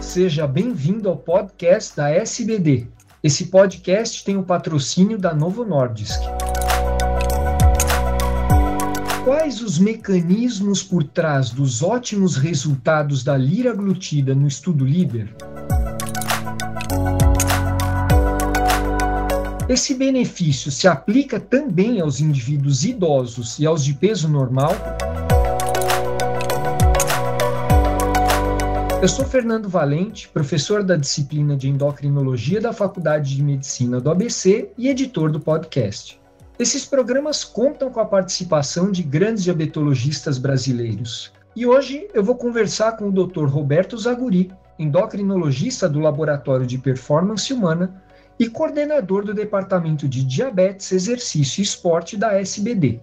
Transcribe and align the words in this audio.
Seja 0.00 0.46
bem-vindo 0.46 1.08
ao 1.08 1.16
podcast 1.16 1.96
da 1.96 2.10
SBD. 2.10 2.86
Esse 3.22 3.46
podcast 3.46 4.24
tem 4.24 4.36
o 4.36 4.42
patrocínio 4.42 5.18
da 5.18 5.34
Novo 5.34 5.64
Nordisk. 5.64 6.20
Quais 9.24 9.60
os 9.60 9.78
mecanismos 9.78 10.82
por 10.82 11.04
trás 11.04 11.50
dos 11.50 11.82
ótimos 11.82 12.36
resultados 12.36 13.22
da 13.22 13.36
liraglutida 13.36 14.34
no 14.34 14.48
estudo 14.48 14.84
líder? 14.84 15.34
Esse 19.68 19.94
benefício 19.94 20.70
se 20.70 20.88
aplica 20.88 21.38
também 21.38 22.00
aos 22.00 22.20
indivíduos 22.20 22.84
idosos 22.84 23.58
e 23.58 23.66
aos 23.66 23.84
de 23.84 23.92
peso 23.92 24.26
normal? 24.26 24.74
Eu 29.00 29.06
sou 29.06 29.24
Fernando 29.24 29.68
Valente, 29.68 30.28
professor 30.28 30.82
da 30.82 30.96
disciplina 30.96 31.56
de 31.56 31.68
endocrinologia 31.68 32.60
da 32.60 32.72
Faculdade 32.72 33.36
de 33.36 33.44
Medicina 33.44 34.00
do 34.00 34.10
ABC 34.10 34.72
e 34.76 34.88
editor 34.88 35.30
do 35.30 35.38
podcast. 35.38 36.20
Esses 36.58 36.84
programas 36.84 37.44
contam 37.44 37.92
com 37.92 38.00
a 38.00 38.04
participação 38.04 38.90
de 38.90 39.04
grandes 39.04 39.44
diabetologistas 39.44 40.36
brasileiros. 40.36 41.32
E 41.54 41.64
hoje 41.64 42.08
eu 42.12 42.24
vou 42.24 42.34
conversar 42.34 42.96
com 42.96 43.08
o 43.08 43.12
Dr. 43.12 43.44
Roberto 43.44 43.96
Zaguri, 43.96 44.50
endocrinologista 44.76 45.88
do 45.88 46.00
Laboratório 46.00 46.66
de 46.66 46.76
Performance 46.76 47.52
Humana 47.52 48.02
e 48.36 48.48
coordenador 48.48 49.24
do 49.24 49.32
Departamento 49.32 50.08
de 50.08 50.24
Diabetes, 50.24 50.90
Exercício 50.90 51.60
e 51.60 51.62
Esporte 51.62 52.16
da 52.16 52.36
SBD, 52.36 53.00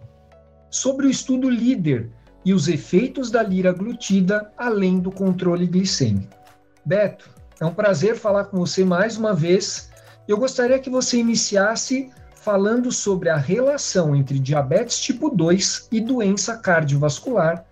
sobre 0.69 1.07
o 1.07 1.09
estudo 1.09 1.49
líder 1.49 2.11
e 2.45 2.53
os 2.53 2.67
efeitos 2.67 3.31
da 3.31 3.41
liraglutida 3.41 4.51
além 4.55 4.99
do 4.99 5.11
controle 5.11 5.65
glicêmico. 5.65 6.37
Beto, 6.85 7.29
é 7.59 7.65
um 7.65 7.73
prazer 7.73 8.15
falar 8.15 8.45
com 8.45 8.57
você 8.57 8.85
mais 8.85 9.17
uma 9.17 9.33
vez. 9.33 9.89
Eu 10.27 10.37
gostaria 10.37 10.77
que 10.77 10.89
você 10.89 11.17
iniciasse 11.17 12.11
falando 12.35 12.91
sobre 12.91 13.29
a 13.29 13.37
relação 13.37 14.15
entre 14.15 14.37
diabetes 14.37 14.99
tipo 14.99 15.29
2 15.29 15.87
e 15.91 15.99
doença 15.99 16.55
cardiovascular, 16.57 17.65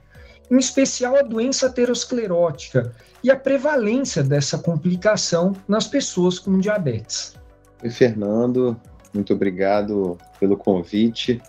em 0.50 0.58
especial 0.58 1.16
a 1.16 1.22
doença 1.22 1.68
aterosclerótica 1.68 2.92
e 3.24 3.30
a 3.30 3.36
prevalência 3.36 4.24
dessa 4.24 4.58
complicação 4.58 5.54
nas 5.68 5.88
pessoas 5.88 6.40
com 6.40 6.60
diabetes. 6.60 7.36
Oi, 7.84 7.90
Fernando. 7.90 8.76
Muito 9.14 9.34
obrigado 9.34 10.18
pelo 10.40 10.58
convite. 10.58 11.40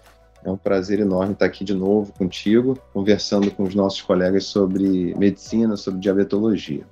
É 0.45 0.51
um 0.51 0.57
prazer 0.57 1.01
enorme 1.01 1.33
estar 1.33 1.47
aqui 1.47 1.65
de 1.65 1.75
novo 1.75 2.13
contigo, 2.13 2.79
conversando 2.93 3.51
com 3.51 3.63
os 3.63 3.75
nossos 3.75 4.03
colegas 4.03 4.45
sobre 4.45 5.15
medicina, 5.17 5.75
sobre 5.77 6.01
diabetologia. 6.01 6.87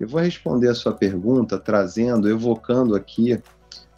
Eu 0.00 0.08
vou 0.08 0.22
responder 0.22 0.68
a 0.68 0.74
sua 0.74 0.92
pergunta 0.92 1.58
trazendo, 1.58 2.30
evocando 2.30 2.96
aqui 2.96 3.38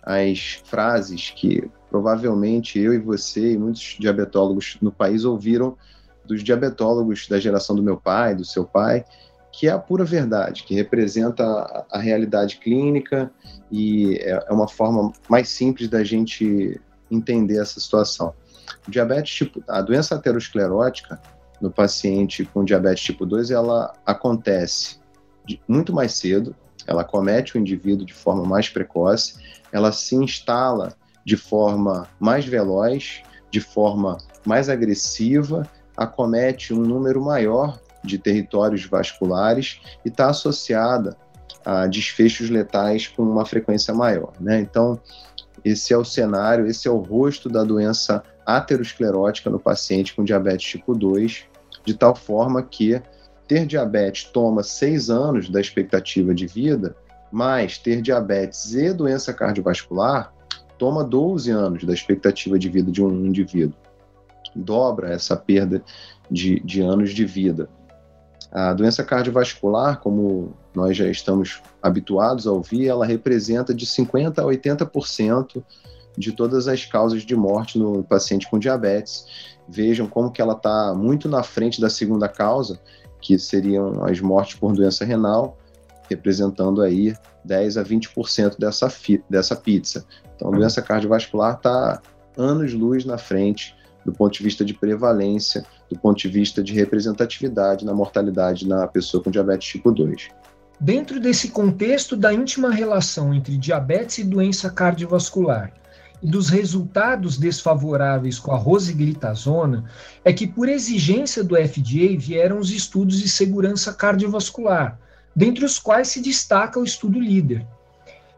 as 0.02 0.60
frases 0.64 1.30
que 1.30 1.70
provavelmente 1.88 2.80
eu 2.80 2.92
e 2.92 2.98
você 2.98 3.52
e 3.52 3.58
muitos 3.58 3.96
diabetólogos 3.98 4.76
no 4.82 4.90
país 4.90 5.24
ouviram 5.24 5.76
dos 6.24 6.42
diabetólogos 6.42 7.28
da 7.28 7.38
geração 7.38 7.76
do 7.76 7.82
meu 7.82 7.96
pai, 7.96 8.34
do 8.34 8.44
seu 8.44 8.64
pai, 8.64 9.04
que 9.52 9.68
é 9.68 9.70
a 9.70 9.78
pura 9.78 10.04
verdade, 10.04 10.64
que 10.64 10.74
representa 10.74 11.86
a, 11.91 11.98
realidade 11.98 12.58
clínica 12.58 13.30
e 13.70 14.16
é, 14.16 14.44
é, 14.48 14.52
uma 14.52 14.68
forma 14.68 15.12
mais 15.28 15.48
simples 15.48 15.88
da 15.88 16.04
gente 16.04 16.78
entender 17.10 17.58
essa 17.58 17.80
situação. 17.80 18.34
Diabetes 18.89 19.34
tipo, 19.34 19.62
a 19.69 19.81
doença 19.81 20.14
aterosclerótica 20.14 21.20
no 21.61 21.70
paciente 21.70 22.45
com 22.45 22.64
diabetes 22.64 23.03
tipo 23.03 23.25
2, 23.25 23.50
ela 23.50 23.92
acontece 24.05 24.98
muito 25.67 25.92
mais 25.92 26.12
cedo, 26.12 26.55
ela 26.87 27.05
comete 27.05 27.56
o 27.56 27.61
indivíduo 27.61 28.05
de 28.05 28.12
forma 28.14 28.44
mais 28.44 28.69
precoce, 28.69 29.37
ela 29.72 29.92
se 29.92 30.14
instala 30.14 30.94
de 31.25 31.37
forma 31.37 32.09
mais 32.21 32.44
veloz, 32.44 33.22
de 33.50 33.60
forma 33.60 34.19
mais 34.44 34.69
agressiva, 34.69 35.69
acomete 35.97 36.72
um 36.72 36.81
número 36.81 37.22
maior 37.25 37.81
de 38.05 38.19
territórios 38.19 38.84
vasculares 38.84 39.81
e 40.05 40.09
está 40.09 40.31
associada 40.31 41.16
a 41.65 41.87
desfechos 41.87 42.49
letais 42.49 43.09
com 43.09 43.22
uma 43.22 43.44
frequência 43.44 43.93
maior. 43.93 44.32
Né? 44.38 44.60
Então, 44.60 45.00
esse 45.65 45.93
é 45.93 45.97
o 45.97 46.05
cenário, 46.05 46.66
esse 46.66 46.87
é 46.87 46.91
o 46.91 46.99
rosto 46.99 47.49
da 47.49 47.65
doença 47.65 48.22
aterosclerótica 48.46 49.50
no 49.50 49.58
paciente 49.58 50.14
com 50.14 50.24
diabetes 50.24 50.70
tipo 50.70 50.94
2, 50.94 51.44
de 51.84 51.94
tal 51.94 52.14
forma 52.14 52.62
que 52.62 53.02
ter 53.48 53.66
diabetes 53.66 54.24
toma 54.24 54.62
seis 54.62 55.10
anos 55.10 55.48
da 55.48 55.60
expectativa 55.60 56.34
de 56.34 56.46
vida, 56.46 56.96
mas 57.30 57.76
ter 57.78 58.00
diabetes 58.00 58.72
e 58.74 58.92
doença 58.92 59.32
cardiovascular 59.32 60.32
toma 60.78 61.02
12 61.02 61.50
anos 61.50 61.84
da 61.84 61.92
expectativa 61.92 62.58
de 62.58 62.68
vida 62.68 62.90
de 62.90 63.02
um 63.02 63.26
indivíduo. 63.26 63.76
Dobra 64.54 65.12
essa 65.12 65.36
perda 65.36 65.82
de, 66.30 66.60
de 66.60 66.80
anos 66.80 67.10
de 67.10 67.24
vida. 67.24 67.68
A 68.52 68.72
doença 68.72 69.04
cardiovascular, 69.04 70.00
como 70.00 70.54
nós 70.74 70.96
já 70.96 71.06
estamos 71.08 71.60
habituados 71.82 72.46
a 72.46 72.52
ouvir, 72.52 72.86
ela 72.86 73.04
representa 73.04 73.74
de 73.74 73.86
50% 73.86 74.38
a 74.38 74.42
80% 74.42 75.62
de 76.16 76.32
todas 76.32 76.69
as 76.69 76.84
causas 76.84 77.22
de 77.22 77.37
morte 77.37 77.78
no 77.78 78.03
paciente 78.03 78.49
com 78.49 78.59
diabetes. 78.59 79.27
Vejam 79.69 80.06
como 80.06 80.31
que 80.31 80.41
ela 80.41 80.54
está 80.54 80.94
muito 80.94 81.28
na 81.28 81.43
frente 81.43 81.81
da 81.81 81.91
segunda 81.91 82.28
causa, 82.28 82.81
que 83.21 83.38
seriam 83.38 84.04
as 84.04 84.21
mortes 84.21 84.59
por 84.59 84.72
doença 84.72 85.05
renal, 85.05 85.56
representando 86.09 86.82
aí 86.82 87.15
10 87.44 87.76
a 87.76 87.84
20% 87.84 88.59
dessa, 88.59 88.93
dessa 89.28 89.56
pizza. 89.56 90.05
Então, 90.34 90.53
a 90.53 90.56
doença 90.56 90.82
cardiovascular 90.82 91.56
está 91.56 92.00
anos-luz 92.37 93.05
na 93.05 93.19
frente 93.19 93.75
do 94.05 94.12
ponto 94.12 94.34
de 94.34 94.44
vista 94.44 94.65
de 94.65 94.72
prevalência, 94.72 95.66
do 95.91 95.99
ponto 95.99 96.16
de 96.16 96.28
vista 96.28 96.62
de 96.62 96.72
representatividade 96.72 97.84
na 97.84 97.93
mortalidade 97.93 98.66
na 98.66 98.87
pessoa 98.87 99.22
com 99.22 99.31
diabetes 99.32 99.69
tipo 99.69 99.91
2. 99.91 100.28
Dentro 100.78 101.19
desse 101.19 101.49
contexto 101.49 102.16
da 102.16 102.32
íntima 102.32 102.71
relação 102.71 103.34
entre 103.34 103.56
diabetes 103.56 104.19
e 104.19 104.25
doença 104.25 104.71
cardiovascular 104.71 105.72
dos 106.22 106.49
resultados 106.49 107.37
desfavoráveis 107.38 108.38
com 108.38 108.53
a 108.53 108.56
rosiglitazona, 108.56 109.84
é 110.25 110.32
que 110.32 110.47
por 110.47 110.69
exigência 110.69 111.44
do 111.44 111.56
FDA 111.56 112.16
vieram 112.19 112.59
os 112.59 112.71
estudos 112.71 113.19
de 113.19 113.28
segurança 113.28 113.93
cardiovascular, 113.93 114.99
dentre 115.34 115.65
os 115.65 115.78
quais 115.78 116.09
se 116.09 116.21
destaca 116.21 116.81
o 116.81 116.84
estudo 116.84 117.21
líder. 117.21 117.66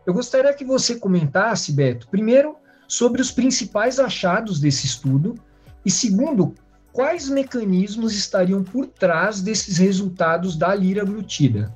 Eu 0.05 0.15
gostaria 0.15 0.53
que 0.55 0.65
você 0.65 0.97
comentasse, 0.97 1.72
Beto, 1.72 2.09
primeiro 2.09 2.56
sobre 2.88 3.21
os 3.21 3.31
principais 3.31 3.99
achados 3.99 4.59
desse 4.59 4.87
estudo 4.87 5.34
e 5.84 5.91
segundo, 5.91 6.55
quais 6.93 7.28
mecanismos 7.28 8.15
estariam 8.15 8.65
por 8.65 8.87
trás 8.87 9.41
desses 9.41 9.78
resultados 9.78 10.56
da 10.56 10.75
liraglutida? 10.75 11.75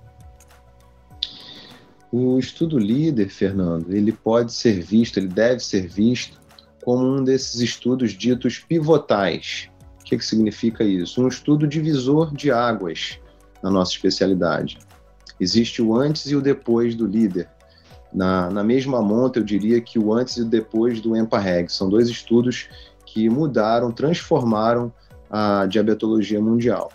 O 2.12 2.38
estudo 2.38 2.78
líder, 2.78 3.30
Fernando, 3.30 3.90
ele 3.90 4.12
pode 4.12 4.52
ser 4.52 4.82
visto, 4.82 5.16
ele 5.16 5.28
deve 5.28 5.60
ser 5.60 5.88
visto 5.88 6.38
como 6.84 7.02
um 7.02 7.24
desses 7.24 7.58
estudos 7.62 8.12
ditos 8.12 8.58
pivotais. 8.58 9.70
O 9.98 10.04
que, 10.04 10.18
que 10.18 10.24
significa 10.24 10.84
isso? 10.84 11.22
Um 11.22 11.28
estudo 11.28 11.66
divisor 11.66 12.30
de 12.34 12.50
águas 12.50 13.18
na 13.62 13.70
nossa 13.70 13.92
especialidade. 13.92 14.78
Existe 15.40 15.80
o 15.80 15.96
antes 15.96 16.30
e 16.30 16.36
o 16.36 16.42
depois 16.42 16.94
do 16.94 17.06
líder. 17.06 17.48
Na, 18.12 18.50
na 18.50 18.62
mesma 18.62 19.00
monta, 19.00 19.38
eu 19.38 19.44
diria 19.44 19.80
que 19.80 19.98
o 19.98 20.12
antes 20.12 20.36
e 20.36 20.42
o 20.42 20.44
depois 20.44 21.00
do 21.00 21.16
EMPA-REG. 21.16 21.72
São 21.72 21.88
dois 21.88 22.10
estudos 22.10 22.68
que 23.06 23.30
mudaram, 23.30 23.90
transformaram 23.90 24.92
a 25.30 25.64
diabetologia 25.64 26.42
mundial. 26.42 26.92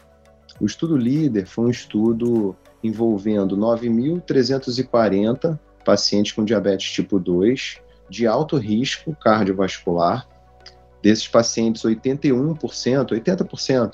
O 0.61 0.65
estudo 0.65 0.95
líder 0.95 1.47
foi 1.47 1.65
um 1.65 1.69
estudo 1.71 2.55
envolvendo 2.87 3.57
9.340 3.57 5.59
pacientes 5.85 6.31
com 6.31 6.43
diabetes 6.43 6.91
tipo 6.91 7.19
2 7.19 7.79
de 8.09 8.25
alto 8.25 8.57
risco 8.57 9.15
cardiovascular. 9.15 10.27
Desses 11.01 11.27
pacientes, 11.27 11.83
81%, 11.83 13.11
80% 13.11 13.91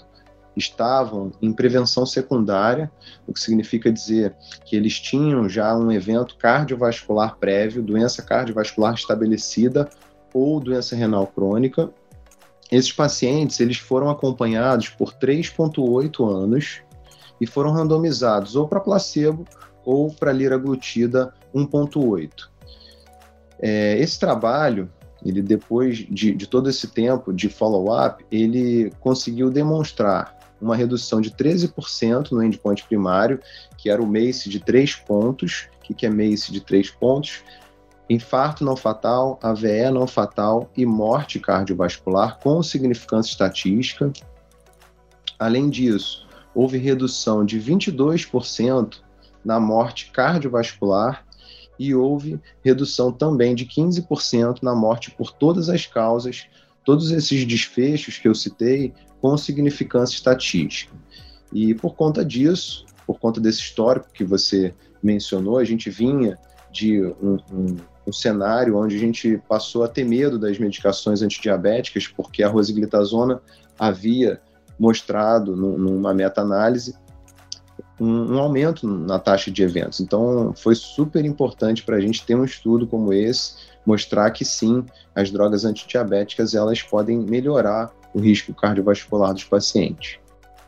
estavam 0.55 1.31
em 1.41 1.51
prevenção 1.51 2.05
secundária, 2.05 2.91
o 3.27 3.33
que 3.33 3.39
significa 3.39 3.91
dizer 3.91 4.35
que 4.65 4.75
eles 4.75 4.99
tinham 4.99 5.49
já 5.49 5.75
um 5.75 5.91
evento 5.91 6.37
cardiovascular 6.37 7.37
prévio, 7.37 7.81
doença 7.81 8.21
cardiovascular 8.21 8.93
estabelecida 8.93 9.89
ou 10.33 10.59
doença 10.59 10.95
renal 10.95 11.27
crônica, 11.27 11.91
esses 12.71 12.91
pacientes 12.91 13.59
eles 13.59 13.77
foram 13.77 14.09
acompanhados 14.09 14.89
por 14.89 15.13
3,8 15.13 16.27
anos 16.27 16.81
e 17.43 17.45
foram 17.45 17.71
randomizados 17.71 18.55
ou 18.55 18.67
para 18.67 18.79
placebo 18.79 19.45
ou 19.83 20.09
para 20.13 20.31
liraglutida 20.31 21.33
1,8. 21.53 22.29
É, 23.59 23.97
esse 23.99 24.17
trabalho, 24.17 24.89
ele 25.25 25.41
depois 25.41 25.97
de, 26.09 26.33
de 26.33 26.47
todo 26.47 26.69
esse 26.69 26.87
tempo 26.87 27.33
de 27.33 27.49
follow-up, 27.49 28.25
ele 28.31 28.93
conseguiu 29.01 29.49
demonstrar 29.49 30.37
uma 30.61 30.73
redução 30.73 31.19
de 31.19 31.31
13% 31.31 32.31
no 32.31 32.41
endpoint 32.41 32.85
primário, 32.85 33.41
que 33.77 33.89
era 33.89 34.01
o 34.01 34.07
MACE 34.07 34.49
de 34.49 34.61
3 34.61 34.95
pontos. 34.95 35.67
O 35.77 35.93
que 35.93 36.05
é 36.05 36.09
MACE 36.09 36.49
de 36.49 36.61
3 36.61 36.91
pontos? 36.91 37.43
Infarto 38.09 38.63
não 38.63 38.77
fatal, 38.77 39.37
AVE 39.43 39.89
não 39.91 40.07
fatal 40.07 40.71
e 40.77 40.85
morte 40.85 41.39
cardiovascular 41.41 42.39
com 42.39 42.63
significância 42.63 43.31
estatística. 43.31 44.11
Além 45.37 45.69
disso, 45.69 46.23
houve 46.53 46.77
redução 46.77 47.45
de 47.45 47.59
22% 47.59 48.99
na 49.43 49.59
morte 49.59 50.11
cardiovascular 50.11 51.25
e 51.77 51.93
houve 51.93 52.39
redução 52.63 53.11
também 53.11 53.55
de 53.55 53.65
15% 53.65 54.59
na 54.61 54.75
morte 54.75 55.11
por 55.11 55.31
todas 55.31 55.69
as 55.69 55.85
causas, 55.85 56.47
todos 56.85 57.11
esses 57.11 57.45
desfechos 57.45 58.17
que 58.17 58.27
eu 58.27 58.35
citei 58.35 58.93
com 59.21 59.35
significância 59.37 60.15
estatística. 60.15 60.93
E 61.51 61.73
por 61.73 61.95
conta 61.95 62.23
disso, 62.23 62.85
por 63.05 63.19
conta 63.19 63.39
desse 63.39 63.59
histórico 63.59 64.11
que 64.13 64.23
você 64.23 64.73
mencionou, 65.01 65.57
a 65.57 65.63
gente 65.63 65.89
vinha 65.89 66.37
de 66.71 67.03
um, 67.03 67.37
um, 67.51 67.77
um 68.07 68.11
cenário 68.11 68.77
onde 68.77 68.95
a 68.95 68.99
gente 68.99 69.41
passou 69.47 69.83
a 69.83 69.87
ter 69.87 70.03
medo 70.03 70.39
das 70.39 70.57
medicações 70.57 71.21
antidiabéticas, 71.21 72.07
porque 72.07 72.43
a 72.43 72.49
rosiglitazona 72.49 73.41
havia 73.77 74.41
mostrado 74.79 75.55
numa 75.55 76.13
meta-análise 76.13 76.95
um, 77.99 78.35
um, 78.35 78.39
aumento 78.39 78.87
na 78.87 79.19
taxa 79.19 79.51
de 79.51 79.63
eventos. 79.63 79.99
Então, 79.99 80.53
foi 80.55 80.75
super 80.75 81.23
importante 81.23 81.83
para 81.83 81.95
a 81.95 82.01
gente 82.01 82.25
ter 82.25 82.35
um 82.35 82.43
estudo 82.43 82.87
como 82.87 83.13
esse, 83.13 83.55
mostrar 83.85 84.29
que 84.31 84.43
sim, 84.43 84.83
as 85.15 85.29
drogas 85.29 85.65
antidiabéticas 85.65 86.53
elas 86.53 86.81
podem 86.81 87.19
melhorar 87.19 87.91
o 88.13 88.19
risco 88.19 88.53
cardiovascular 88.53 89.33
dos 89.33 89.43
pacientes. 89.43 90.19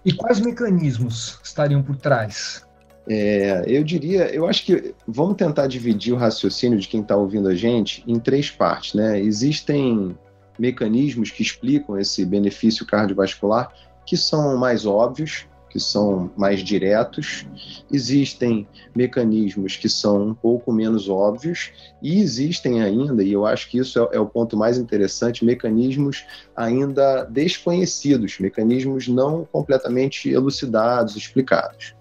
E 0.03 0.13
quais 0.13 0.39
mecanismos 0.39 1.39
estariam 1.43 1.81
por 1.81 1.95
trás? 1.97 2.63
É, 3.07 3.63
eu 3.67 3.83
diria, 3.83 4.33
eu 4.33 4.47
acho 4.47 4.65
que 4.65 4.95
vamos 5.07 5.35
tentar 5.35 5.67
dividir 5.67 6.13
o 6.13 6.17
raciocínio 6.17 6.79
de 6.79 6.87
quem 6.87 7.01
está 7.01 7.15
ouvindo 7.15 7.47
a 7.47 7.55
gente 7.55 8.03
em 8.07 8.19
três 8.19 8.49
partes, 8.49 8.95
né? 8.95 9.19
Existem 9.19 10.17
mecanismos 10.57 11.29
que 11.29 11.43
explicam 11.43 11.99
esse 11.99 12.25
benefício 12.25 12.85
cardiovascular 12.85 13.71
que 14.05 14.15
são 14.15 14.57
mais 14.57 14.85
óbvios, 14.85 15.47
que 15.75 15.79
são 15.81 16.31
mais 16.37 16.61
diretos, 16.61 17.45
existem 17.91 18.65
mecanismos 18.95 19.75
que 19.75 19.89
são 19.89 20.27
um 20.29 20.33
pouco 20.33 20.71
menos 20.71 21.09
óbvios, 21.09 21.73
e 22.01 22.21
existem 22.21 22.81
ainda, 22.81 23.21
e 23.21 23.33
eu 23.33 23.45
acho 23.45 23.69
que 23.69 23.79
isso 23.79 23.99
é, 23.99 24.15
é 24.15 24.19
o 24.21 24.25
ponto 24.25 24.55
mais 24.55 24.77
interessante, 24.77 25.43
mecanismos 25.43 26.23
ainda 26.55 27.25
desconhecidos, 27.25 28.39
mecanismos 28.39 29.09
não 29.09 29.43
completamente 29.51 30.29
elucidados, 30.29 31.17
explicados. 31.17 31.93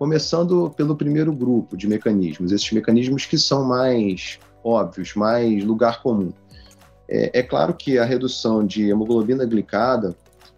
Começando 0.00 0.74
pelo 0.76 0.96
primeiro 0.96 1.32
grupo 1.32 1.76
de 1.76 1.86
mecanismos, 1.86 2.50
esses 2.50 2.72
mecanismos 2.72 3.24
que 3.24 3.38
são 3.38 3.64
mais 3.64 4.40
óbvios, 4.64 5.14
mais 5.14 5.62
lugar 5.62 6.02
comum. 6.02 6.32
É, 7.08 7.38
é 7.38 7.42
claro 7.44 7.72
que 7.72 7.98
a 7.98 8.04
redução 8.04 8.66
de 8.66 8.90
hemoglobina 8.90 9.46
glicada 9.46 10.16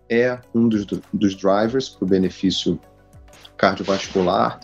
é 0.08 0.38
um 0.55 0.69
dos, 0.69 0.87
dos 1.12 1.34
drivers 1.34 1.88
para 1.88 2.05
o 2.05 2.08
benefício 2.08 2.81
cardiovascular. 3.56 4.60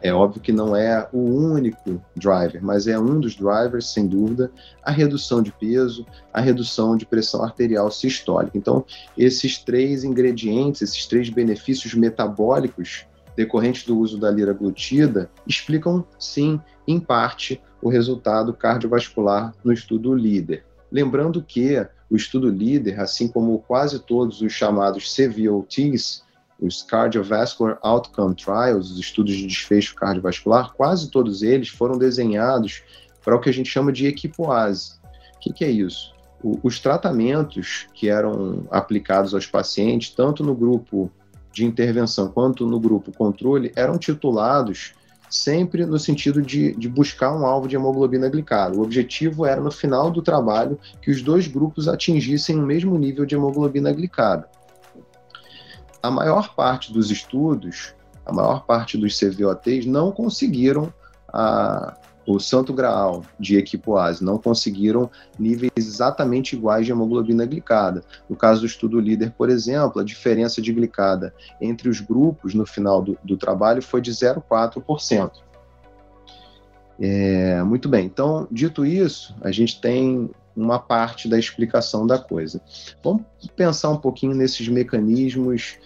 É 0.00 0.12
óbvio 0.12 0.40
que 0.40 0.52
não 0.52 0.76
é 0.76 1.08
o 1.12 1.18
único 1.18 2.00
driver, 2.14 2.62
mas 2.62 2.86
é 2.86 2.98
um 2.98 3.18
dos 3.18 3.34
drivers, 3.34 3.92
sem 3.92 4.06
dúvida, 4.06 4.50
a 4.82 4.90
redução 4.90 5.42
de 5.42 5.50
peso, 5.50 6.06
a 6.32 6.40
redução 6.40 6.96
de 6.96 7.04
pressão 7.04 7.42
arterial 7.42 7.90
sistólica. 7.90 8.56
Então, 8.56 8.84
esses 9.16 9.58
três 9.58 10.04
ingredientes, 10.04 10.82
esses 10.82 11.06
três 11.06 11.28
benefícios 11.30 11.94
metabólicos 11.94 13.06
decorrentes 13.36 13.84
do 13.84 13.98
uso 13.98 14.18
da 14.18 14.30
liraglutida 14.30 15.30
explicam, 15.46 16.04
sim, 16.18 16.60
em 16.86 17.00
parte, 17.00 17.60
o 17.80 17.88
resultado 17.88 18.54
cardiovascular 18.54 19.52
no 19.64 19.72
estudo 19.72 20.12
LEADER. 20.12 20.64
Lembrando 20.92 21.42
que 21.42 21.84
o 22.12 22.16
estudo 22.16 22.50
líder, 22.50 23.00
assim 23.00 23.26
como 23.26 23.58
quase 23.60 23.98
todos 23.98 24.42
os 24.42 24.52
chamados 24.52 25.16
CVOTs, 25.16 26.22
os 26.60 26.82
Cardiovascular 26.82 27.78
Outcome 27.80 28.34
Trials, 28.34 28.90
os 28.90 28.98
estudos 28.98 29.34
de 29.34 29.46
desfecho 29.46 29.94
cardiovascular, 29.94 30.74
quase 30.74 31.10
todos 31.10 31.42
eles 31.42 31.70
foram 31.70 31.96
desenhados 31.96 32.82
para 33.24 33.34
o 33.34 33.40
que 33.40 33.48
a 33.48 33.52
gente 33.52 33.70
chama 33.70 33.90
de 33.90 34.06
equipoase. 34.06 35.00
O 35.36 35.38
que, 35.40 35.54
que 35.54 35.64
é 35.64 35.70
isso? 35.70 36.12
O, 36.44 36.60
os 36.62 36.78
tratamentos 36.78 37.86
que 37.94 38.10
eram 38.10 38.66
aplicados 38.70 39.32
aos 39.32 39.46
pacientes, 39.46 40.10
tanto 40.10 40.44
no 40.44 40.54
grupo 40.54 41.10
de 41.50 41.64
intervenção 41.64 42.28
quanto 42.28 42.66
no 42.66 42.78
grupo 42.78 43.10
controle, 43.10 43.72
eram 43.74 43.96
titulados 43.96 44.92
sempre 45.32 45.86
no 45.86 45.98
sentido 45.98 46.42
de, 46.42 46.74
de 46.76 46.88
buscar 46.88 47.34
um 47.34 47.46
alvo 47.46 47.66
de 47.66 47.74
hemoglobina 47.74 48.28
glicada. 48.28 48.76
O 48.76 48.82
objetivo 48.82 49.46
era, 49.46 49.60
no 49.60 49.70
final 49.70 50.10
do 50.10 50.20
trabalho, 50.20 50.78
que 51.00 51.10
os 51.10 51.22
dois 51.22 51.48
grupos 51.48 51.88
atingissem 51.88 52.58
o 52.58 52.66
mesmo 52.66 52.98
nível 52.98 53.24
de 53.24 53.34
hemoglobina 53.34 53.90
glicada. 53.92 54.46
A 56.02 56.10
maior 56.10 56.54
parte 56.54 56.92
dos 56.92 57.10
estudos, 57.10 57.94
a 58.26 58.32
maior 58.32 58.66
parte 58.66 58.98
dos 58.98 59.18
CVOTs 59.18 59.86
não 59.86 60.12
conseguiram 60.12 60.92
a, 61.32 61.96
o 62.26 62.38
santo 62.38 62.72
graal 62.72 63.24
de 63.38 63.56
equipoase, 63.56 64.24
não 64.24 64.38
conseguiram 64.38 65.10
níveis 65.38 65.72
exatamente 65.76 66.54
iguais 66.54 66.86
de 66.86 66.92
hemoglobina 66.92 67.44
glicada. 67.44 68.02
No 68.28 68.36
caso 68.36 68.60
do 68.60 68.66
estudo 68.66 69.00
líder, 69.00 69.32
por 69.32 69.50
exemplo, 69.50 70.00
a 70.00 70.04
diferença 70.04 70.60
de 70.62 70.72
glicada 70.72 71.34
entre 71.60 71.88
os 71.88 72.00
grupos 72.00 72.54
no 72.54 72.66
final 72.66 73.02
do, 73.02 73.18
do 73.24 73.36
trabalho 73.36 73.82
foi 73.82 74.00
de 74.00 74.10
0,4%. 74.10 75.30
É, 77.00 77.62
muito 77.62 77.88
bem, 77.88 78.06
então, 78.06 78.46
dito 78.50 78.84
isso, 78.86 79.34
a 79.40 79.50
gente 79.50 79.80
tem 79.80 80.30
uma 80.54 80.78
parte 80.78 81.28
da 81.28 81.38
explicação 81.38 82.06
da 82.06 82.18
coisa. 82.18 82.60
Vamos 83.02 83.22
pensar 83.56 83.88
um 83.88 83.96
pouquinho 83.96 84.34
nesses 84.34 84.68
mecanismos 84.68 85.78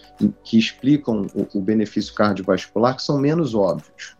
que 0.43 0.59
explicam 0.59 1.25
o, 1.33 1.57
o 1.57 1.61
benefício 1.61 2.13
cardiovascular, 2.13 2.95
que 2.95 3.01
são 3.01 3.17
menos 3.17 3.55
óbvios. 3.55 4.16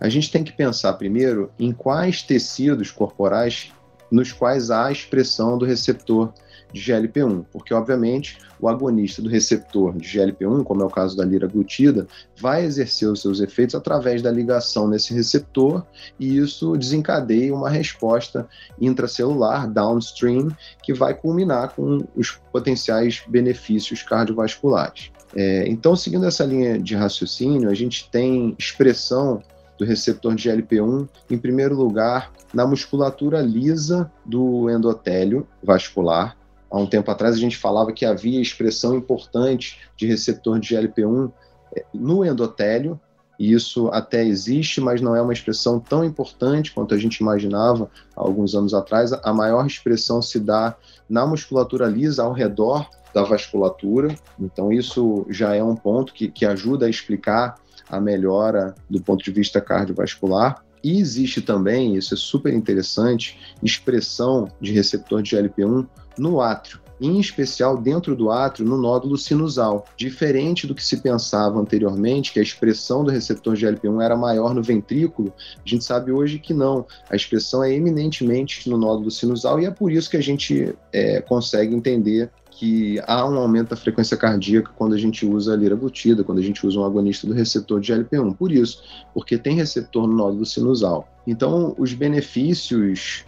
A 0.00 0.08
gente 0.08 0.30
tem 0.30 0.44
que 0.44 0.52
pensar 0.52 0.92
primeiro 0.94 1.50
em 1.58 1.72
quais 1.72 2.22
tecidos 2.22 2.90
corporais 2.90 3.72
nos 4.10 4.32
quais 4.32 4.70
há 4.70 4.90
expressão 4.90 5.58
do 5.58 5.64
receptor 5.64 6.32
de 6.72 6.80
GLP-1, 6.80 7.46
porque 7.50 7.72
obviamente 7.72 8.38
o 8.60 8.68
agonista 8.68 9.22
do 9.22 9.28
receptor 9.28 9.96
de 9.96 10.06
GLP-1, 10.06 10.64
como 10.64 10.82
é 10.82 10.84
o 10.84 10.90
caso 10.90 11.16
da 11.16 11.24
liraglutida, 11.24 12.06
vai 12.36 12.64
exercer 12.64 13.08
os 13.08 13.22
seus 13.22 13.40
efeitos 13.40 13.74
através 13.74 14.20
da 14.20 14.30
ligação 14.30 14.88
nesse 14.88 15.14
receptor 15.14 15.84
e 16.18 16.36
isso 16.36 16.76
desencadeia 16.76 17.54
uma 17.54 17.70
resposta 17.70 18.46
intracelular 18.80 19.70
downstream 19.70 20.48
que 20.82 20.92
vai 20.92 21.14
culminar 21.14 21.74
com 21.74 22.06
os 22.14 22.32
potenciais 22.52 23.22
benefícios 23.28 24.02
cardiovasculares. 24.02 25.10
É, 25.36 25.68
então, 25.68 25.94
seguindo 25.94 26.26
essa 26.26 26.44
linha 26.44 26.78
de 26.78 26.94
raciocínio, 26.94 27.68
a 27.68 27.74
gente 27.74 28.10
tem 28.10 28.54
expressão 28.58 29.42
do 29.78 29.84
receptor 29.84 30.34
de 30.34 30.48
GLP-1, 30.48 31.08
em 31.30 31.38
primeiro 31.38 31.76
lugar, 31.76 32.32
na 32.52 32.66
musculatura 32.66 33.40
lisa 33.40 34.10
do 34.24 34.68
endotélio 34.68 35.46
vascular. 35.62 36.36
Há 36.70 36.78
um 36.78 36.86
tempo 36.86 37.10
atrás 37.10 37.34
a 37.34 37.38
gente 37.38 37.56
falava 37.56 37.92
que 37.92 38.04
havia 38.04 38.40
expressão 38.40 38.96
importante 38.96 39.78
de 39.96 40.06
receptor 40.06 40.58
de 40.58 40.74
GLP-1 40.74 41.32
eh, 41.74 41.84
no 41.94 42.24
endotélio, 42.24 43.00
e 43.38 43.52
isso 43.52 43.88
até 43.88 44.24
existe, 44.24 44.80
mas 44.80 45.00
não 45.00 45.14
é 45.14 45.22
uma 45.22 45.32
expressão 45.32 45.78
tão 45.78 46.04
importante 46.04 46.72
quanto 46.72 46.92
a 46.92 46.98
gente 46.98 47.18
imaginava 47.18 47.88
há 48.16 48.20
alguns 48.20 48.54
anos 48.54 48.74
atrás. 48.74 49.12
A 49.12 49.32
maior 49.32 49.64
expressão 49.64 50.20
se 50.20 50.40
dá 50.40 50.76
na 51.08 51.24
musculatura 51.24 51.86
lisa 51.86 52.24
ao 52.24 52.32
redor 52.32 52.88
da 53.14 53.22
vasculatura, 53.22 54.14
então 54.38 54.72
isso 54.72 55.24
já 55.30 55.54
é 55.54 55.62
um 55.62 55.76
ponto 55.76 56.12
que, 56.12 56.28
que 56.28 56.44
ajuda 56.44 56.86
a 56.86 56.90
explicar 56.90 57.54
a 57.90 58.00
melhora 58.00 58.74
do 58.88 59.00
ponto 59.00 59.24
de 59.24 59.30
vista 59.30 59.60
cardiovascular. 59.60 60.62
E 60.82 61.00
existe 61.00 61.40
também, 61.40 61.96
isso 61.96 62.14
é 62.14 62.16
super 62.16 62.52
interessante, 62.52 63.38
expressão 63.62 64.48
de 64.60 64.72
receptor 64.72 65.22
de 65.22 65.36
GLP-1 65.36 65.86
no 66.16 66.40
átrio, 66.40 66.80
em 67.00 67.18
especial 67.20 67.76
dentro 67.76 68.14
do 68.16 68.30
átrio, 68.30 68.66
no 68.66 68.76
nódulo 68.76 69.16
sinusal. 69.16 69.84
Diferente 69.96 70.66
do 70.66 70.74
que 70.74 70.84
se 70.84 70.98
pensava 70.98 71.58
anteriormente, 71.58 72.32
que 72.32 72.40
a 72.40 72.42
expressão 72.42 73.04
do 73.04 73.10
receptor 73.10 73.54
de 73.54 73.66
GLP-1 73.66 74.02
era 74.02 74.16
maior 74.16 74.54
no 74.54 74.62
ventrículo, 74.62 75.32
a 75.56 75.68
gente 75.68 75.84
sabe 75.84 76.12
hoje 76.12 76.38
que 76.38 76.52
não. 76.52 76.86
A 77.08 77.16
expressão 77.16 77.62
é 77.62 77.72
eminentemente 77.72 78.68
no 78.68 78.76
nódulo 78.76 79.10
sinusal 79.10 79.60
e 79.60 79.66
é 79.66 79.70
por 79.70 79.92
isso 79.92 80.10
que 80.10 80.16
a 80.16 80.22
gente 80.22 80.74
é, 80.92 81.20
consegue 81.20 81.74
entender 81.74 82.30
que 82.58 83.00
há 83.06 83.24
um 83.24 83.38
aumento 83.38 83.68
da 83.68 83.76
frequência 83.76 84.16
cardíaca 84.16 84.72
quando 84.74 84.92
a 84.92 84.98
gente 84.98 85.24
usa 85.24 85.52
a 85.52 85.56
liraglutida, 85.56 86.24
quando 86.24 86.38
a 86.38 86.42
gente 86.42 86.66
usa 86.66 86.80
um 86.80 86.84
agonista 86.84 87.24
do 87.24 87.32
receptor 87.32 87.80
de 87.80 87.92
GLP-1. 87.92 88.34
Por 88.34 88.50
isso, 88.50 88.82
porque 89.14 89.38
tem 89.38 89.54
receptor 89.54 90.08
no 90.08 90.16
nódulo 90.16 90.44
sinusal. 90.44 91.08
Então, 91.24 91.76
os 91.78 91.94
benefícios 91.94 93.24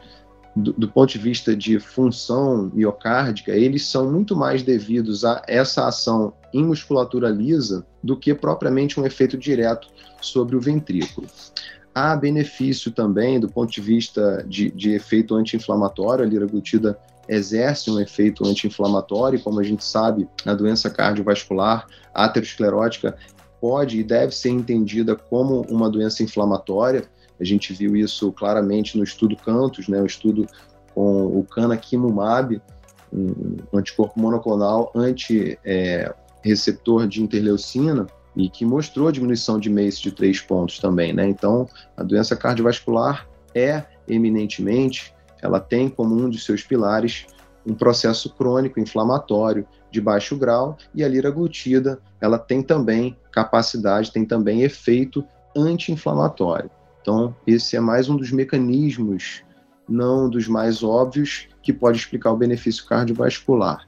do, 0.57 0.73
do, 0.73 0.89
ponto 0.89 1.13
de 1.13 1.19
vista 1.19 1.55
de 1.55 1.79
função 1.79 2.73
miocárdica, 2.75 3.53
eles 3.53 3.87
são 3.87 4.11
muito 4.11 4.35
mais 4.35 4.65
devidos 4.65 5.25
a 5.25 5.41
essa 5.47 5.87
ação 5.87 6.33
em 6.53 6.65
musculatura 6.65 7.29
lisa 7.29 7.87
do 8.03 8.17
que 8.17 8.35
propriamente 8.35 8.99
um 8.99 9.07
efeito 9.07 9.39
direto 9.39 9.87
sobre 10.21 10.57
o 10.57 10.61
ventrículo. 10.61 11.29
Há 11.95 12.17
benefício 12.17 12.91
também 12.91 13.39
do 13.39 13.49
ponto 13.49 13.71
de 13.71 13.81
vista 13.81 14.45
de, 14.49 14.73
de 14.73 14.91
efeito 14.91 15.37
anti-inflamatório, 15.37 16.25
a 16.25 16.29
liraglutida 16.29 16.99
exerce 17.31 17.91
um 17.91 17.99
efeito 18.01 18.45
anti-inflamatório, 18.45 19.41
como 19.41 19.61
a 19.61 19.63
gente 19.63 19.85
sabe, 19.85 20.29
a 20.45 20.53
doença 20.53 20.91
cardiovascular 20.91 21.87
aterosclerótica 22.13 23.17
pode 23.61 24.01
e 24.01 24.03
deve 24.03 24.35
ser 24.35 24.49
entendida 24.51 25.15
como 25.15 25.61
uma 25.71 25.89
doença 25.89 26.25
inflamatória, 26.25 27.05
a 27.41 27.45
gente 27.45 27.73
viu 27.73 27.95
isso 27.97 28.33
claramente 28.33 28.99
no 28.99 29.05
estudo 29.05 29.37
Cantos, 29.37 29.87
né, 29.87 30.03
o 30.03 30.07
estudo 30.07 30.45
com 30.93 31.39
o 31.39 31.45
canakinumab, 31.45 32.61
um 33.13 33.59
anticorpo 33.73 34.19
monoclonal 34.21 34.91
anti-receptor 34.95 37.05
é, 37.05 37.07
de 37.07 37.23
interleucina, 37.23 38.09
e 38.37 38.49
que 38.49 38.65
mostrou 38.65 39.11
diminuição 39.11 39.59
de 39.59 39.69
MACE 39.69 40.03
de 40.03 40.13
três 40.13 40.41
pontos 40.41 40.79
também. 40.79 41.13
Né? 41.13 41.29
Então, 41.29 41.67
a 41.97 42.03
doença 42.03 42.37
cardiovascular 42.37 43.29
é 43.55 43.85
eminentemente, 44.09 45.13
ela 45.43 45.61
tem 45.61 45.89
como 45.89 46.15
um 46.15 46.29
de 46.29 46.41
seus 46.41 46.63
pilares 46.63 47.27
um 47.67 47.75
processo 47.75 48.31
crônico 48.35 48.81
inflamatório 48.81 49.67
de 49.91 50.01
baixo 50.01 50.37
grau 50.37 50.79
e 50.95 51.05
a 51.05 51.09
liraglutida, 51.09 52.01
ela 52.21 52.39
tem 52.39 52.63
também 52.63 53.17
capacidade, 53.33 54.13
tem 54.13 54.25
também 54.25 54.63
efeito 54.63 55.25
anti-inflamatório. 55.57 56.71
Então, 57.01 57.35
esse 57.47 57.77
é 57.77 57.81
mais 57.81 58.09
um 58.09 58.17
dos 58.17 58.31
mecanismos, 58.31 59.43
não 59.89 60.29
dos 60.29 60.47
mais 60.47 60.83
óbvios, 60.83 61.49
que 61.63 61.73
pode 61.73 61.99
explicar 61.99 62.33
o 62.33 62.37
benefício 62.37 62.87
cardiovascular. 62.87 63.87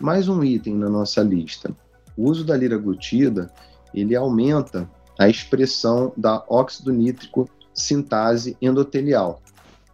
Mais 0.00 0.28
um 0.28 0.42
item 0.42 0.74
na 0.76 0.88
nossa 0.88 1.22
lista. 1.22 1.74
O 2.16 2.30
uso 2.30 2.44
da 2.44 2.56
liraglutida, 2.56 3.50
ele 3.94 4.16
aumenta 4.16 4.88
a 5.18 5.28
expressão 5.28 6.12
da 6.16 6.44
óxido 6.48 6.92
nítrico 6.92 7.48
sintase 7.74 8.56
endotelial. 8.60 9.40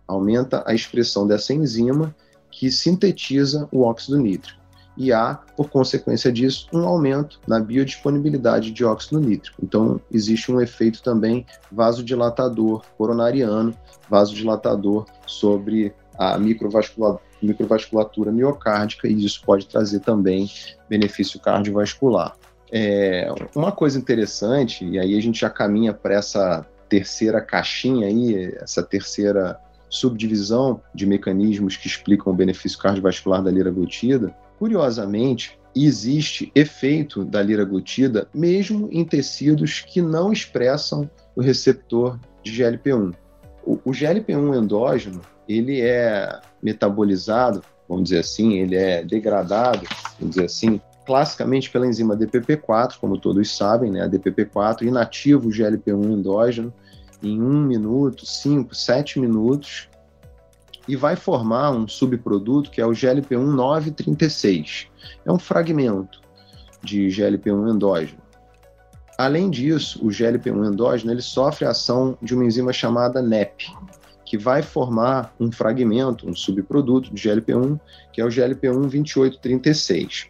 Aumenta 0.09 0.65
a 0.67 0.75
expressão 0.75 1.27
dessa 1.27 1.55
enzima 1.55 2.15
que 2.51 2.71
sintetiza 2.71 3.69
o 3.71 3.83
óxido 3.83 4.19
nítrico 4.19 4.59
e 4.99 5.13
há, 5.13 5.39
por 5.57 5.71
consequência 5.71 6.31
disso, 6.33 6.67
um 6.73 6.85
aumento 6.85 7.39
na 7.47 7.61
biodisponibilidade 7.61 8.73
de 8.73 8.85
óxido 8.85 9.21
nítrico. 9.21 9.57
Então, 9.63 10.01
existe 10.11 10.51
um 10.51 10.61
efeito 10.61 11.01
também 11.01 11.47
vasodilatador 11.71 12.83
coronariano, 12.99 13.73
vasodilatador 14.11 15.07
sobre 15.25 15.95
a 16.19 16.37
microvasculatura, 16.37 17.23
microvasculatura 17.41 18.33
miocárdica, 18.33 19.07
e 19.07 19.25
isso 19.25 19.41
pode 19.47 19.69
trazer 19.69 20.01
também 20.01 20.51
benefício 20.89 21.39
cardiovascular. 21.39 22.35
É, 22.73 23.33
uma 23.55 23.71
coisa 23.71 23.97
interessante, 23.97 24.85
e 24.85 24.99
aí 24.99 25.17
a 25.17 25.23
gente 25.23 25.41
já 25.41 25.49
caminha 25.49 25.95
para 25.95 26.15
essa 26.15 26.67
terceira 26.89 27.41
caixinha 27.41 28.09
aí, 28.09 28.53
essa 28.61 28.83
terceira 28.83 29.61
subdivisão 29.89 30.81
de 30.95 31.07
mecanismos 31.07 31.77
que 31.77 31.87
explicam 31.87 32.33
o 32.33 32.37
benefício 32.37 32.79
cardiovascular 32.79 33.43
da 33.43 33.51
liraglutida, 33.51 34.35
Curiosamente, 34.59 35.57
existe 35.75 36.51
efeito 36.55 37.25
da 37.25 37.41
liraglutida 37.41 38.29
mesmo 38.35 38.89
em 38.91 39.05
tecidos 39.05 39.81
que 39.81 40.03
não 40.03 40.33
expressam 40.33 41.09
o 41.37 41.41
receptor 41.41 42.19
de 42.43 42.51
GLP-1. 42.51 43.15
O, 43.65 43.75
o 43.85 43.93
GLP-1 43.93 44.57
endógeno, 44.61 45.21
ele 45.49 45.81
é 45.81 46.41
metabolizado, 46.61 47.63
vamos 47.89 48.05
dizer 48.05 48.19
assim, 48.19 48.59
ele 48.59 48.75
é 48.75 49.05
degradado, 49.05 49.87
vamos 50.19 50.35
dizer 50.35 50.47
assim, 50.47 50.81
classicamente 51.07 51.71
pela 51.71 51.87
enzima 51.87 52.17
DPP-4, 52.17 52.99
como 53.01 53.17
todos 53.17 53.57
sabem, 53.57 53.93
né? 53.93 54.03
A 54.03 54.09
DPP-4 54.09 54.83
inativa 54.83 55.47
o 55.47 55.51
GLP-1 55.51 56.05
endógeno 56.05 56.75
em 57.23 57.41
1 57.41 57.63
minuto, 57.63 58.25
5, 58.25 58.75
7 58.75 59.19
minutos, 59.19 59.89
e 60.87 60.97
vai 60.97 61.17
formar 61.17 61.71
um 61.71 61.87
subproduto 61.87 62.71
que 62.71 62.81
é 62.81 62.87
o 62.87 62.91
GLP-1 62.91 63.55
936. 63.55 64.87
É 65.25 65.31
um 65.31 65.39
fragmento 65.39 66.21
de 66.83 67.09
GLP-1 67.09 67.75
endógeno. 67.75 68.23
Além 69.19 69.51
disso, 69.51 69.99
o 70.03 70.09
GLP-1 70.09 70.73
endógeno 70.73 71.13
ele 71.13 71.21
sofre 71.21 71.67
a 71.67 71.71
ação 71.71 72.17
de 72.23 72.35
uma 72.35 72.45
enzima 72.45 72.73
chamada 72.73 73.21
NEP, 73.21 73.67
que 74.25 74.39
vai 74.39 74.63
formar 74.63 75.35
um 75.41 75.51
fragmento, 75.51 76.29
um 76.29 76.35
subproduto 76.35 77.13
de 77.13 77.29
GLP-1, 77.29 77.79
que 78.13 78.21
é 78.21 78.25
o 78.25 78.29
GLP-1 78.29 78.89
2836. 78.89 80.29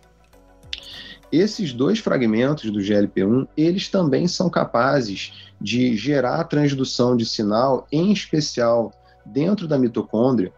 Esses 1.30 1.74
dois 1.74 1.98
fragmentos 1.98 2.70
do 2.70 2.80
GLP-1, 2.80 3.46
eles 3.56 3.88
também 3.88 4.26
são 4.26 4.48
capazes 4.48 5.47
de 5.60 5.96
gerar 5.96 6.44
transdução 6.44 7.16
de 7.16 7.26
sinal, 7.26 7.86
em 7.90 8.12
especial 8.12 8.92
dentro 9.24 9.66
da 9.66 9.78
mitocôndria, 9.78 10.52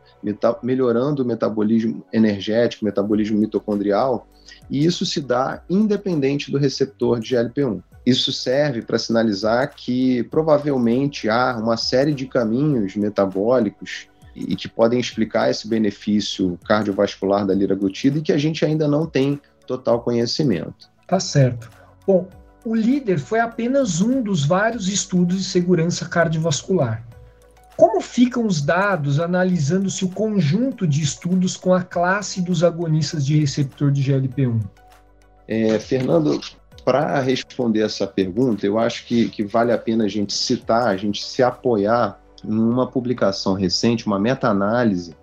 melhorando 0.63 1.23
o 1.23 1.27
metabolismo 1.27 2.05
energético, 2.13 2.85
metabolismo 2.85 3.39
mitocondrial, 3.39 4.27
e 4.69 4.85
isso 4.85 5.07
se 5.07 5.21
dá 5.21 5.63
independente 5.69 6.51
do 6.51 6.59
receptor 6.59 7.19
de 7.19 7.35
GLP-1. 7.35 7.83
Isso 8.05 8.33
serve 8.33 8.83
para 8.83 8.99
sinalizar 8.99 9.75
que 9.75 10.23
provavelmente 10.25 11.29
há 11.29 11.57
uma 11.57 11.77
série 11.77 12.15
de 12.15 12.27
caminhos 12.27 12.97
metabólicos 12.97 14.09
e 14.35 14.55
que 14.55 14.69
podem 14.69 14.99
explicar 15.01 15.51
esse 15.51 15.67
benefício 15.69 16.59
cardiovascular 16.67 17.47
da 17.47 17.55
liraglutida 17.55 18.19
e 18.19 18.23
que 18.23 18.33
a 18.33 18.39
gente 18.39 18.65
ainda 18.65 18.87
não 18.87 19.07
tem 19.07 19.41
total 19.67 20.01
conhecimento. 20.01 20.89
Tá 21.07 21.21
certo. 21.21 21.71
Bom, 22.07 22.29
o 22.65 22.75
líder 22.75 23.19
foi 23.19 23.41
apenas 23.41 24.01
um 24.01 24.23
dos 24.23 24.45
vários 24.45 24.89
estudos 24.89 25.39
de 25.39 25.45
segurança 25.45 26.07
cardiovascular. 26.07 27.05
Como 27.77 28.01
ficam 28.01 28.45
os 28.45 28.61
dados 28.61 29.19
analisando-se 29.19 30.05
o 30.05 30.11
conjunto 30.11 30.87
de 30.87 31.03
estudos 31.03 31.57
com 31.57 31.73
a 31.73 31.83
classe 31.83 32.43
dos 32.43 32.63
agonistas 32.63 33.25
de 33.25 33.39
receptor 33.39 33.91
de 33.91 34.03
GLP-1? 34.03 34.61
É, 35.49 35.79
Fernando, 35.79 36.39
para 36.85 37.19
responder 37.21 37.81
essa 37.81 38.07
pergunta, 38.07 38.67
eu 38.67 38.79
acho 38.79 39.07
que, 39.07 39.29
que 39.31 39.43
vale 39.43 39.73
a 39.73 39.79
pena 39.79 40.05
a 40.05 40.09
gente 40.09 40.35
citar, 40.35 40.89
a 40.89 40.97
gente 40.97 41.25
se 41.25 41.43
apoiar 41.43 42.21
em 42.45 42.59
uma 42.59 42.87
publicação 42.87 43.55
recente, 43.55 44.07
uma 44.07 44.19
meta-análise, 44.19 45.17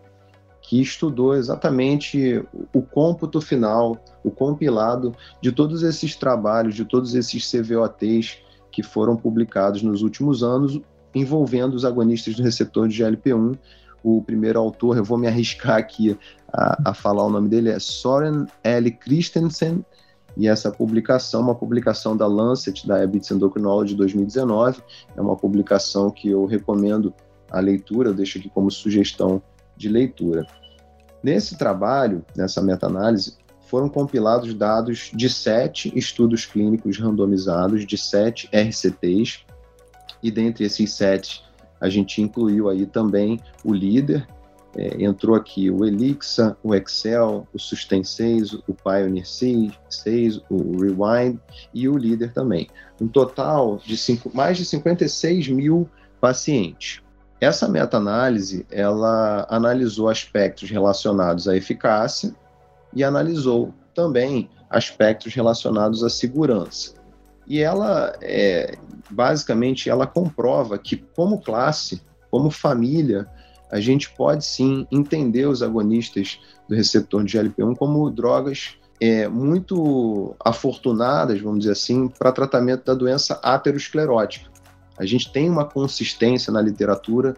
que 0.68 0.82
estudou 0.82 1.34
exatamente 1.34 2.44
o 2.74 2.82
cômputo 2.82 3.40
final, 3.40 3.98
o 4.22 4.30
compilado 4.30 5.16
de 5.42 5.50
todos 5.50 5.82
esses 5.82 6.14
trabalhos, 6.14 6.76
de 6.76 6.84
todos 6.84 7.16
esses 7.16 7.50
CVOTs 7.50 8.40
que 8.70 8.84
foram 8.84 9.16
publicados 9.16 9.82
nos 9.82 10.02
últimos 10.02 10.44
anos, 10.44 10.78
envolvendo 11.16 11.74
os 11.74 11.86
agonistas 11.86 12.36
do 12.36 12.44
receptor 12.44 12.90
de 12.90 13.02
GLP-1. 13.02 13.58
O 14.04 14.22
primeiro 14.22 14.60
autor, 14.60 14.98
eu 14.98 15.06
vou 15.06 15.18
me 15.18 15.26
arriscar 15.26 15.78
aqui 15.78 16.18
a, 16.52 16.90
a 16.90 16.94
falar 16.94 17.24
o 17.24 17.30
nome 17.30 17.48
dele, 17.48 17.70
é 17.70 17.80
Soren 17.80 18.46
L. 18.62 18.92
Christensen, 18.92 19.86
e 20.36 20.50
essa 20.50 20.70
publicação, 20.70 21.42
uma 21.44 21.56
publicação 21.56 22.16
da 22.16 22.28
Lancet, 22.28 22.86
da 22.86 23.02
Habits 23.02 23.32
Endocrinology 23.32 23.96
2019, 23.96 24.84
é 25.16 25.22
uma 25.22 25.38
publicação 25.38 26.12
que 26.12 26.28
eu 26.30 26.46
recomendo 26.46 27.14
a 27.50 27.62
leitura, 27.62 28.10
eu 28.10 28.14
deixo 28.14 28.38
aqui 28.38 28.50
como 28.50 28.70
sugestão 28.70 29.42
de 29.78 29.90
leitura. 29.90 30.46
Nesse 31.24 31.58
trabalho, 31.58 32.26
nessa 32.36 32.62
meta-análise, 32.62 33.38
foram 33.68 33.90
compilados 33.90 34.54
dados 34.54 35.12
de 35.14 35.30
sete 35.30 35.92
estudos 35.96 36.46
clínicos 36.46 36.98
randomizados, 36.98 37.86
de 37.86 37.98
sete 37.98 38.50
RCTs, 38.54 39.46
e 40.24 40.32
dentre 40.32 40.66
esses 40.66 40.94
sete, 40.94 41.44
a 41.80 41.90
gente 41.90 42.22
incluiu 42.22 42.70
aí 42.70 42.86
também 42.86 43.40
o 43.64 43.74
líder, 43.74 44.28
é, 44.76 45.04
entrou 45.04 45.36
aqui 45.36 45.72
o 45.72 45.86
Elixa, 45.86 46.56
o 46.64 46.74
Excel, 46.74 47.48
o 47.54 47.60
Sustain 47.60 48.04
6, 48.04 48.54
o 48.54 48.74
Pioneer 48.84 49.26
6, 49.26 50.42
o 50.50 50.78
Rewind 50.80 51.40
e 51.74 51.90
o 51.90 51.98
líder 51.98 52.32
também. 52.32 52.68
Um 53.02 53.08
total 53.08 53.82
de 53.84 53.98
cinco, 53.98 54.32
mais 54.34 54.58
de 54.58 54.66
56 54.66 55.50
mil 55.50 55.90
pacientes. 56.22 57.02
Essa 57.40 57.68
meta-análise, 57.68 58.66
ela 58.72 59.46
analisou 59.50 60.10
aspectos 60.10 60.70
relacionados 60.70 61.48
à 61.48 61.56
eficácia 61.56 62.34
e 62.94 63.04
analisou 63.04 63.74
também 63.94 64.50
aspectos 64.70 65.34
relacionados 65.34 66.04
à 66.04 66.10
segurança. 66.10 66.96
E 67.46 67.60
ela, 67.60 68.14
é, 68.22 68.76
basicamente, 69.10 69.90
ela 69.90 70.06
comprova 70.06 70.78
que, 70.78 70.98
como 70.98 71.40
classe, 71.40 72.02
como 72.30 72.50
família, 72.50 73.28
a 73.72 73.80
gente 73.80 74.10
pode 74.10 74.46
sim 74.46 74.88
entender 74.92 75.46
os 75.46 75.62
agonistas 75.62 76.40
do 76.68 76.76
receptor 76.76 77.24
de 77.24 77.38
GLP-1 77.38 77.76
como 77.78 78.10
drogas 78.10 78.78
é, 79.00 79.28
muito 79.28 80.36
afortunadas, 80.44 81.40
vamos 81.40 81.60
dizer 81.60 81.74
assim, 81.74 82.08
para 82.08 82.32
tratamento 82.32 82.86
da 82.86 82.94
doença 82.94 83.40
aterosclerótica. 83.44 84.50
A 84.98 85.06
gente 85.06 85.32
tem 85.32 85.50
uma 85.50 85.66
consistência 85.66 86.52
na 86.52 86.62
literatura 86.62 87.36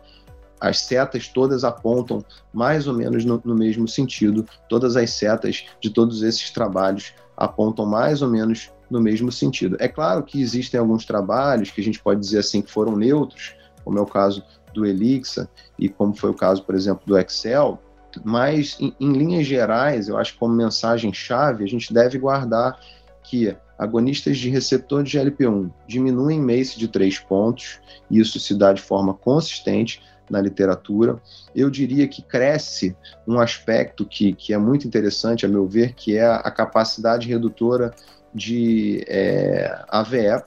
as 0.59 0.79
setas 0.81 1.27
todas 1.27 1.63
apontam 1.63 2.23
mais 2.51 2.87
ou 2.87 2.93
menos 2.93 3.23
no, 3.23 3.41
no 3.45 3.55
mesmo 3.55 3.87
sentido, 3.87 4.45
todas 4.67 4.95
as 4.97 5.11
setas 5.11 5.65
de 5.79 5.89
todos 5.89 6.21
esses 6.21 6.51
trabalhos 6.51 7.13
apontam 7.37 7.85
mais 7.85 8.21
ou 8.21 8.27
menos 8.27 8.69
no 8.89 8.99
mesmo 8.99 9.31
sentido. 9.31 9.77
É 9.79 9.87
claro 9.87 10.23
que 10.23 10.41
existem 10.41 10.79
alguns 10.79 11.05
trabalhos 11.05 11.71
que 11.71 11.79
a 11.79 11.83
gente 11.83 12.01
pode 12.01 12.19
dizer 12.19 12.39
assim 12.39 12.61
que 12.61 12.71
foram 12.71 12.95
neutros, 12.95 13.55
como 13.83 13.97
é 13.97 14.01
o 14.01 14.05
caso 14.05 14.43
do 14.73 14.85
Elixir 14.85 15.47
e 15.77 15.87
como 15.87 16.13
foi 16.13 16.29
o 16.31 16.33
caso, 16.33 16.63
por 16.63 16.75
exemplo, 16.75 17.03
do 17.05 17.17
Excel, 17.17 17.79
mas 18.23 18.75
em, 18.79 18.93
em 18.99 19.13
linhas 19.13 19.45
gerais, 19.45 20.09
eu 20.09 20.17
acho 20.17 20.33
que 20.33 20.39
como 20.39 20.53
mensagem-chave, 20.53 21.63
a 21.63 21.67
gente 21.67 21.93
deve 21.93 22.17
guardar 22.17 22.77
que 23.23 23.55
agonistas 23.79 24.38
de 24.38 24.50
receptor 24.50 25.01
de 25.03 25.17
GLP-1 25.17 25.71
diminuem 25.88 26.41
MACE 26.41 26.77
de 26.77 26.89
3 26.89 27.17
pontos, 27.19 27.79
isso 28.12 28.38
se 28.38 28.53
dá 28.53 28.74
de 28.74 28.81
forma 28.81 29.13
consistente 29.13 30.03
na 30.29 30.41
literatura. 30.41 31.19
Eu 31.55 31.69
diria 31.69 32.07
que 32.07 32.21
cresce 32.21 32.95
um 33.25 33.39
aspecto 33.39 34.05
que, 34.05 34.33
que 34.33 34.53
é 34.53 34.57
muito 34.57 34.86
interessante, 34.86 35.45
a 35.45 35.50
meu 35.50 35.65
ver, 35.65 35.93
que 35.93 36.17
é 36.17 36.25
a 36.25 36.51
capacidade 36.51 37.27
redutora 37.27 37.95
de 38.36 39.03
é, 39.07 39.81
AVE. 39.88 40.43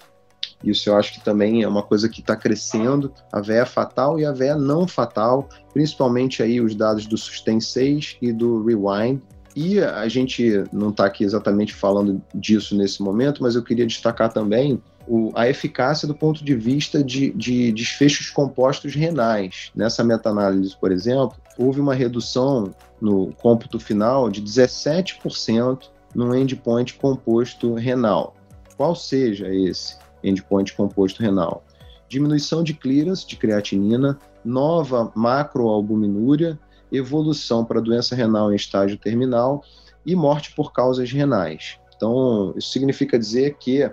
Isso 0.62 0.88
eu 0.88 0.96
acho 0.96 1.14
que 1.14 1.24
também 1.24 1.62
é 1.62 1.68
uma 1.68 1.82
coisa 1.82 2.08
que 2.08 2.20
está 2.20 2.36
crescendo, 2.36 3.12
a 3.32 3.40
VE 3.40 3.66
fatal 3.66 4.20
e 4.20 4.24
a 4.24 4.30
VE 4.30 4.54
não 4.54 4.86
fatal, 4.86 5.48
principalmente 5.72 6.40
aí 6.42 6.60
os 6.60 6.74
dados 6.76 7.06
do 7.06 7.16
Sustain 7.16 7.58
6 7.58 8.18
e 8.22 8.32
do 8.32 8.64
Rewind, 8.64 9.20
e 9.54 9.80
a 9.80 10.08
gente 10.08 10.64
não 10.72 10.90
está 10.90 11.06
aqui 11.06 11.24
exatamente 11.24 11.74
falando 11.74 12.22
disso 12.34 12.76
nesse 12.76 13.02
momento, 13.02 13.42
mas 13.42 13.54
eu 13.54 13.62
queria 13.62 13.86
destacar 13.86 14.32
também 14.32 14.80
o, 15.06 15.30
a 15.34 15.48
eficácia 15.48 16.06
do 16.06 16.14
ponto 16.14 16.44
de 16.44 16.54
vista 16.54 17.02
de, 17.02 17.30
de 17.30 17.72
desfechos 17.72 18.30
compostos 18.30 18.94
renais. 18.94 19.70
Nessa 19.74 20.02
meta-análise, 20.02 20.76
por 20.76 20.92
exemplo, 20.92 21.36
houve 21.58 21.80
uma 21.80 21.94
redução 21.94 22.74
no 23.00 23.32
cômputo 23.34 23.78
final 23.78 24.30
de 24.30 24.40
17% 24.42 25.90
no 26.14 26.34
endpoint 26.34 26.94
composto 26.94 27.74
renal. 27.74 28.34
Qual 28.76 28.94
seja 28.94 29.52
esse 29.52 29.96
endpoint 30.22 30.74
composto 30.74 31.22
renal? 31.22 31.64
Diminuição 32.08 32.62
de 32.62 32.74
clearance 32.74 33.26
de 33.26 33.36
creatinina, 33.36 34.18
nova 34.44 35.10
macroalbuminúria 35.14 36.58
evolução 36.92 37.64
para 37.64 37.80
doença 37.80 38.14
renal 38.14 38.52
em 38.52 38.56
estágio 38.56 38.98
terminal 38.98 39.64
e 40.04 40.14
morte 40.14 40.54
por 40.54 40.72
causas 40.72 41.10
renais. 41.10 41.78
Então, 41.96 42.52
isso 42.56 42.70
significa 42.70 43.18
dizer 43.18 43.56
que 43.58 43.90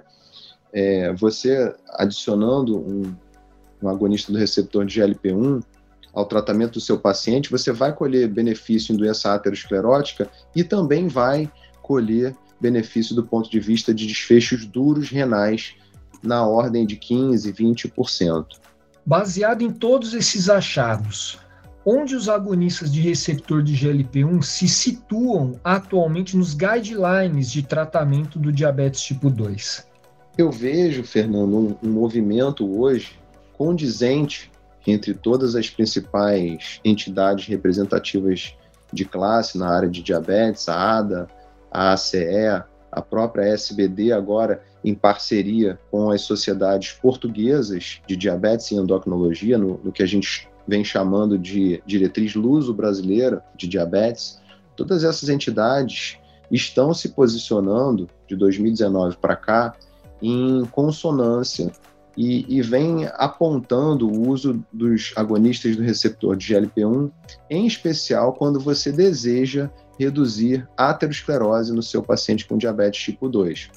é, 0.74 1.14
você 1.14 1.74
adicionando 1.94 2.78
um, 2.78 3.16
um 3.82 3.90
agonista 3.90 4.32
do 4.32 4.38
receptor 4.38 4.86
de 4.86 5.00
GLP-1 5.00 5.64
ao 6.14 6.26
tratamento 6.26 6.74
do 6.74 6.82
seu 6.82 7.00
paciente, 7.00 7.52
você 7.52 7.72
vai 7.72 7.94
colher 7.94 8.28
benefício 8.28 8.94
em 8.94 8.98
doença 8.98 9.34
aterosclerótica 9.34 10.30
e 10.56 10.64
também 10.64 11.08
vai 11.08 11.50
colher 11.82 12.36
benefício 12.60 13.16
do 13.16 13.24
ponto 13.24 13.50
de 13.50 13.60
vista 13.60 13.94
de 13.94 14.06
desfechos 14.06 14.66
duros 14.66 15.10
renais 15.10 15.76
na 16.22 16.46
ordem 16.46 16.86
de 16.86 16.96
15, 16.98 17.54
20%. 17.54 18.46
Baseado 19.06 19.62
em 19.62 19.72
todos 19.72 20.14
esses 20.14 20.50
achados, 20.50 21.40
onde 21.90 22.16
os 22.16 22.30
agonistas 22.30 22.94
de 22.94 23.02
receptor 23.02 23.64
de 23.64 23.74
GLP-1 23.74 24.44
se 24.44 24.68
situam 24.68 25.60
atualmente 25.64 26.38
nos 26.38 26.54
guidelines 26.54 27.50
de 27.50 27.64
tratamento 27.64 28.38
do 28.38 28.52
diabetes 28.52 29.02
tipo 29.02 29.28
2? 29.28 29.88
Eu 30.38 30.52
vejo, 30.52 31.04
Fernando, 31.04 31.76
um, 31.82 31.90
movimento 31.90 32.80
hoje 32.80 33.20
condizente 33.58 34.52
entre 34.86 35.16
todas 35.16 35.56
as 35.56 35.68
principais 35.68 36.80
entidades 36.86 37.48
representativas 37.48 38.56
de 38.94 39.04
classe 39.04 39.58
na 39.58 39.70
área 39.70 39.90
de 39.90 40.04
diabetes, 40.04 40.70
a 40.70 41.00
ADA, 41.00 41.28
a 41.72 41.94
ACE, 41.94 42.64
a 42.92 43.02
própria 43.02 43.46
SBD 43.54 44.12
agora 44.12 44.64
em 44.84 44.94
parceria 44.94 45.80
com 45.90 46.12
as 46.12 46.22
sociedades 46.22 46.92
portuguesas 46.94 48.00
de 48.08 48.16
diabetes 48.16 48.70
e 48.72 48.76
endocrinologia, 48.76 49.58
no, 49.58 49.80
no 49.84 49.92
que 49.92 50.04
a 50.04 50.08
gente 50.08 50.48
vem 50.70 50.84
chamando 50.84 51.38
de 51.38 51.82
diretriz 51.86 52.36
luso-brasileira 52.36 53.44
de 53.58 53.68
diabetes, 53.68 54.40
todas 54.76 55.04
essas 55.04 55.28
entidades 55.28 56.18
estão 56.52 56.94
se 56.94 57.10
posicionando 57.10 58.08
de 58.28 58.36
2019 58.36 59.18
para 59.18 59.36
cá 59.36 59.74
em 60.22 60.64
consonância 60.66 61.72
e, 62.18 62.46
e 62.48 62.62
vem 62.62 63.08
apontando 63.14 64.08
o 64.08 64.30
uso 64.30 64.64
dos 64.72 65.14
agonistas 65.16 65.76
do 65.76 65.84
receptor 65.84 66.36
de 66.36 66.54
GLP-1, 66.54 67.12
em 67.50 67.66
especial 67.66 68.34
quando 68.34 68.60
você 68.60 68.92
deseja 68.92 69.70
reduzir 69.98 70.68
a 70.78 70.90
aterosclerose 70.90 71.74
no 71.74 71.84
seu 71.84 72.02
paciente 72.02 72.46
com 72.46 72.58
diabetes 72.58 73.02
tipo 73.04 73.30
2. 73.30 73.70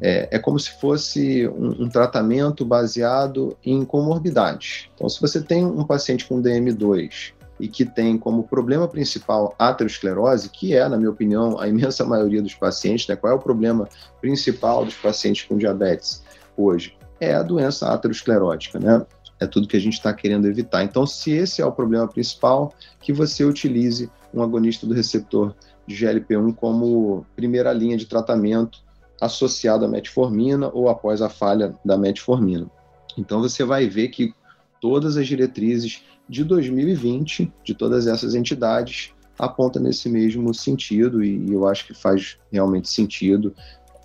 É, 0.00 0.36
é 0.36 0.38
como 0.38 0.58
se 0.58 0.70
fosse 0.78 1.48
um, 1.48 1.84
um, 1.84 1.88
tratamento 1.88 2.64
baseado 2.64 3.56
em 3.64 3.84
comorbidades. 3.84 4.90
Então, 4.94 5.08
se 5.08 5.20
você 5.20 5.40
tem 5.40 5.64
um 5.64 5.84
paciente 5.84 6.26
com 6.26 6.42
DM2 6.42 7.32
e 7.58 7.66
que 7.66 7.86
tem 7.86 8.18
como 8.18 8.44
problema 8.44 8.86
principal 8.86 9.54
aterosclerose, 9.58 10.50
que 10.50 10.74
é, 10.74 10.86
na 10.88 10.98
minha 10.98 11.10
opinião, 11.10 11.58
a 11.58 11.66
imensa 11.66 12.04
maioria 12.06 12.42
dos 12.42 12.54
pacientes, 12.54 13.06
né? 13.08 13.16
qual 13.16 13.32
é 13.32 13.36
o 13.36 13.40
problema 13.40 13.88
principal 14.20 14.84
dos 14.84 14.94
pacientes 14.94 15.46
com 15.46 15.56
diabetes 15.56 16.22
hoje? 16.56 16.94
É 17.18 17.34
a 17.34 17.42
doença 17.42 17.88
aterosclerótica, 17.88 18.78
né? 18.78 19.04
É 19.40 19.46
tudo 19.46 19.68
que 19.68 19.76
a 19.76 19.80
gente 19.80 19.94
está 19.94 20.12
querendo 20.12 20.46
evitar. 20.46 20.82
Então, 20.82 21.06
se 21.06 21.30
esse 21.30 21.60
é 21.60 21.66
o 21.66 21.72
problema 21.72 22.08
principal, 22.08 22.72
que 23.00 23.12
você 23.12 23.44
utilize 23.44 24.10
um 24.32 24.42
agonista 24.42 24.86
do 24.86 24.94
receptor 24.94 25.54
de 25.86 25.94
GLP-1 25.94 26.54
como 26.54 27.24
primeira 27.34 27.72
linha 27.72 27.96
de 27.96 28.06
tratamento 28.06 28.85
associado 29.20 29.84
à 29.84 29.88
metformina 29.88 30.70
ou 30.72 30.88
após 30.88 31.22
a 31.22 31.28
falha 31.28 31.74
da 31.84 31.96
metformina. 31.96 32.70
Então 33.16 33.40
você 33.40 33.64
vai 33.64 33.88
ver 33.88 34.08
que 34.08 34.34
todas 34.80 35.16
as 35.16 35.26
diretrizes 35.26 36.02
de 36.28 36.44
2020 36.44 37.52
de 37.64 37.74
todas 37.74 38.06
essas 38.06 38.34
entidades 38.34 39.12
apontam 39.38 39.82
nesse 39.82 40.08
mesmo 40.08 40.52
sentido 40.54 41.22
e 41.22 41.52
eu 41.52 41.66
acho 41.66 41.86
que 41.86 41.94
faz 41.94 42.38
realmente 42.50 42.88
sentido. 42.88 43.54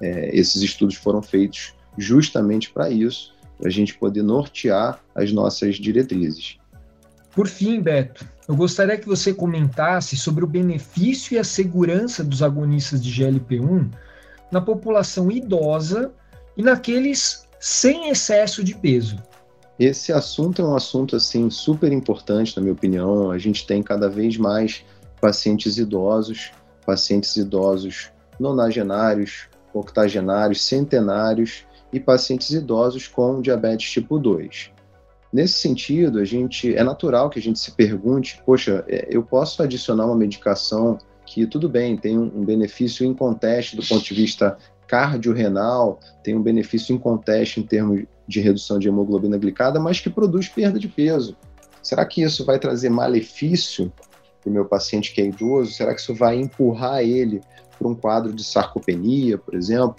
É, 0.02 0.36
esses 0.36 0.62
estudos 0.62 0.96
foram 0.96 1.22
feitos 1.22 1.74
justamente 1.98 2.72
para 2.72 2.90
isso, 2.90 3.34
para 3.58 3.68
a 3.68 3.72
gente 3.72 3.98
poder 3.98 4.24
nortear 4.24 5.00
as 5.16 5.32
nossas 5.32 5.76
diretrizes. 5.76 6.58
Por 7.34 7.48
fim, 7.48 7.80
Beto, 7.80 8.26
eu 8.48 8.56
gostaria 8.56 8.98
que 8.98 9.08
você 9.08 9.34
comentasse 9.34 10.18
sobre 10.18 10.44
o 10.44 10.48
benefício 10.48 11.36
e 11.36 11.40
a 11.40 11.44
segurança 11.44 12.24
dos 12.24 12.44
agonistas 12.44 13.02
de 13.02 13.10
GLP-1 13.10 13.90
na 14.52 14.62
população 14.62 15.32
idosa 15.32 16.12
e 16.58 16.62
naqueles 16.62 17.48
sem 17.60 18.10
excesso 18.10 18.64
de 18.64 18.76
peso. 18.76 19.18
Esse 19.80 20.12
assunto 20.12 20.62
é 20.62 20.66
um 20.66 20.76
assunto 20.76 21.16
assim 21.16 21.50
super 21.50 21.92
importante, 21.92 22.56
na 22.56 22.62
minha 22.62 22.74
opinião. 22.74 23.32
A 23.32 23.38
gente 23.38 23.66
tem 23.66 23.82
cada 23.82 24.10
vez 24.10 24.38
mais 24.38 24.84
pacientes 25.20 25.78
idosos, 25.78 26.52
pacientes 26.86 27.36
idosos 27.36 28.12
nonagenários, 28.40 29.48
octogenários, 29.74 30.64
centenários 30.64 31.64
e 31.94 32.00
pacientes 32.00 32.50
idosos 32.50 33.08
com 33.08 33.42
diabetes 33.42 33.92
tipo 33.92 34.20
2. 34.20 34.72
Nesse 35.32 35.54
sentido, 35.54 36.20
a 36.20 36.26
gente 36.26 36.76
é 36.76 36.84
natural 36.84 37.30
que 37.30 37.40
a 37.40 37.42
gente 37.42 37.58
se 37.58 37.72
pergunte, 37.72 38.42
poxa, 38.46 38.84
é, 38.88 39.08
eu 39.10 39.24
posso 39.24 39.64
adicionar 39.64 40.06
uma 40.06 40.16
medicação 40.16 40.98
que 41.34 41.48
tudo 41.48 41.70
bem, 41.70 41.96
tem 41.96 42.20
um 42.20 42.44
benefício 42.44 43.06
em 43.06 43.14
conteste 43.14 43.78
do 43.78 43.88
ponto 43.88 44.04
de 44.04 44.14
vista 44.14 44.58
cardiorrenal, 44.86 45.98
tem 46.22 46.36
um 46.36 46.44
benefício 46.44 46.94
em 46.94 47.00
conteste 47.00 47.62
em 47.62 47.64
termos 47.64 48.04
de 48.28 48.42
redução 48.42 48.78
de 48.78 48.90
hemoglobina 48.90 49.38
glicada, 49.38 49.80
mas 49.80 50.02
que 50.02 50.10
produz 50.10 50.50
perda 50.50 50.78
de 50.78 50.90
peso. 50.90 51.38
Será 51.82 52.06
que 52.06 52.22
isso 52.22 52.44
vai 52.44 52.60
trazer 52.60 52.90
malefício 52.90 53.94
para 54.42 54.50
o 54.50 54.54
meu 54.54 54.66
paciente 54.66 55.14
que 55.14 55.22
é 55.22 55.26
idoso? 55.28 55.72
Será 55.72 55.96
que 55.96 56.02
isso 56.02 56.14
vai 56.14 56.36
empurrar 56.36 57.00
ele 57.00 57.40
para 57.80 57.88
um 57.88 57.96
quadro 57.96 58.34
de 58.34 58.44
sarcopenia, 58.44 59.38
por 59.38 59.56
exemplo? 59.56 59.96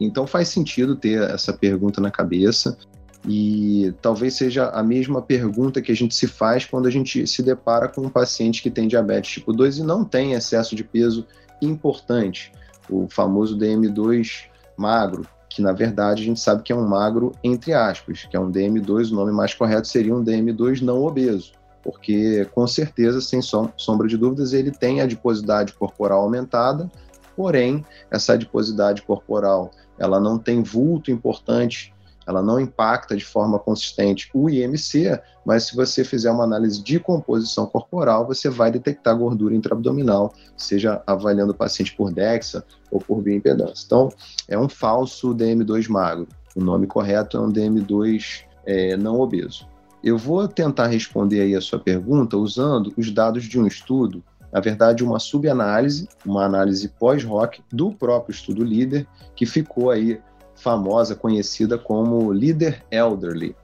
Então 0.00 0.26
faz 0.26 0.48
sentido 0.48 0.96
ter 0.96 1.22
essa 1.30 1.52
pergunta 1.52 2.00
na 2.00 2.10
cabeça. 2.10 2.76
E 3.26 3.94
talvez 4.02 4.34
seja 4.34 4.68
a 4.70 4.82
mesma 4.82 5.22
pergunta 5.22 5.80
que 5.80 5.92
a 5.92 5.96
gente 5.96 6.14
se 6.14 6.26
faz 6.26 6.64
quando 6.64 6.88
a 6.88 6.90
gente 6.90 7.26
se 7.26 7.42
depara 7.42 7.88
com 7.88 8.00
um 8.00 8.08
paciente 8.08 8.62
que 8.62 8.70
tem 8.70 8.88
diabetes 8.88 9.32
tipo 9.32 9.52
2 9.52 9.78
e 9.78 9.82
não 9.84 10.04
tem 10.04 10.32
excesso 10.32 10.74
de 10.74 10.82
peso 10.82 11.26
importante, 11.60 12.52
o 12.90 13.06
famoso 13.08 13.56
DM2 13.56 14.46
magro, 14.76 15.24
que 15.48 15.62
na 15.62 15.72
verdade 15.72 16.22
a 16.22 16.24
gente 16.24 16.40
sabe 16.40 16.62
que 16.62 16.72
é 16.72 16.76
um 16.76 16.86
magro 16.86 17.32
entre 17.44 17.72
aspas, 17.72 18.24
que 18.24 18.36
é 18.36 18.40
um 18.40 18.50
DM2, 18.50 19.12
o 19.12 19.14
nome 19.14 19.30
mais 19.30 19.54
correto 19.54 19.86
seria 19.86 20.14
um 20.14 20.24
DM2 20.24 20.80
não 20.80 21.04
obeso, 21.04 21.52
porque 21.82 22.44
com 22.52 22.66
certeza, 22.66 23.20
sem 23.20 23.40
sombra 23.40 24.08
de 24.08 24.16
dúvidas, 24.16 24.52
ele 24.52 24.72
tem 24.72 25.00
a 25.00 25.04
adiposidade 25.04 25.72
corporal 25.74 26.22
aumentada, 26.22 26.90
porém 27.36 27.84
essa 28.10 28.32
adiposidade 28.32 29.02
corporal 29.02 29.70
ela 29.96 30.18
não 30.18 30.38
tem 30.38 30.62
vulto 30.62 31.12
importante 31.12 31.91
ela 32.26 32.42
não 32.42 32.60
impacta 32.60 33.16
de 33.16 33.24
forma 33.24 33.58
consistente 33.58 34.30
o 34.32 34.48
IMC, 34.48 35.20
mas 35.44 35.64
se 35.64 35.76
você 35.76 36.04
fizer 36.04 36.30
uma 36.30 36.44
análise 36.44 36.82
de 36.82 36.98
composição 36.98 37.66
corporal, 37.66 38.26
você 38.26 38.48
vai 38.48 38.70
detectar 38.70 39.16
gordura 39.16 39.54
intraabdominal, 39.54 40.32
seja 40.56 41.02
avaliando 41.06 41.52
o 41.52 41.56
paciente 41.56 41.94
por 41.94 42.12
DEXA 42.12 42.64
ou 42.90 43.00
por 43.00 43.20
bioimpedância. 43.20 43.84
Então, 43.86 44.08
é 44.48 44.58
um 44.58 44.68
falso 44.68 45.34
DM2 45.34 45.88
magro. 45.88 46.28
O 46.54 46.62
nome 46.62 46.86
correto 46.86 47.36
é 47.36 47.40
um 47.40 47.52
DM2 47.52 48.44
é, 48.64 48.96
não 48.96 49.20
obeso. 49.20 49.66
Eu 50.02 50.18
vou 50.18 50.46
tentar 50.48 50.88
responder 50.88 51.42
aí 51.42 51.54
a 51.54 51.60
sua 51.60 51.78
pergunta 51.78 52.36
usando 52.36 52.92
os 52.96 53.10
dados 53.10 53.44
de 53.44 53.58
um 53.58 53.66
estudo, 53.66 54.22
na 54.52 54.60
verdade, 54.60 55.02
uma 55.02 55.18
subanálise, 55.18 56.06
uma 56.26 56.44
análise 56.44 56.86
pós-rock 56.86 57.62
do 57.72 57.90
próprio 57.90 58.34
estudo 58.34 58.62
líder, 58.62 59.06
que 59.34 59.46
ficou 59.46 59.90
aí 59.90 60.20
famosa, 60.62 61.14
conhecida 61.14 61.76
como 61.76 62.30
Leader 62.30 62.82
Elderly. 62.90 63.54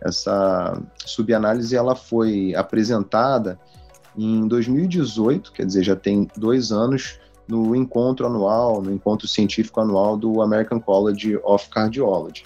Essa 0.00 0.80
subanálise 1.04 1.74
ela 1.74 1.96
foi 1.96 2.54
apresentada 2.54 3.58
em 4.16 4.46
2018, 4.46 5.52
quer 5.52 5.66
dizer, 5.66 5.82
já 5.82 5.96
tem 5.96 6.28
dois 6.36 6.70
anos, 6.70 7.18
no 7.48 7.76
encontro 7.76 8.26
anual, 8.26 8.82
no 8.82 8.92
encontro 8.92 9.28
científico 9.28 9.80
anual 9.80 10.16
do 10.16 10.40
American 10.42 10.80
College 10.80 11.38
of 11.44 11.68
Cardiology. 11.68 12.44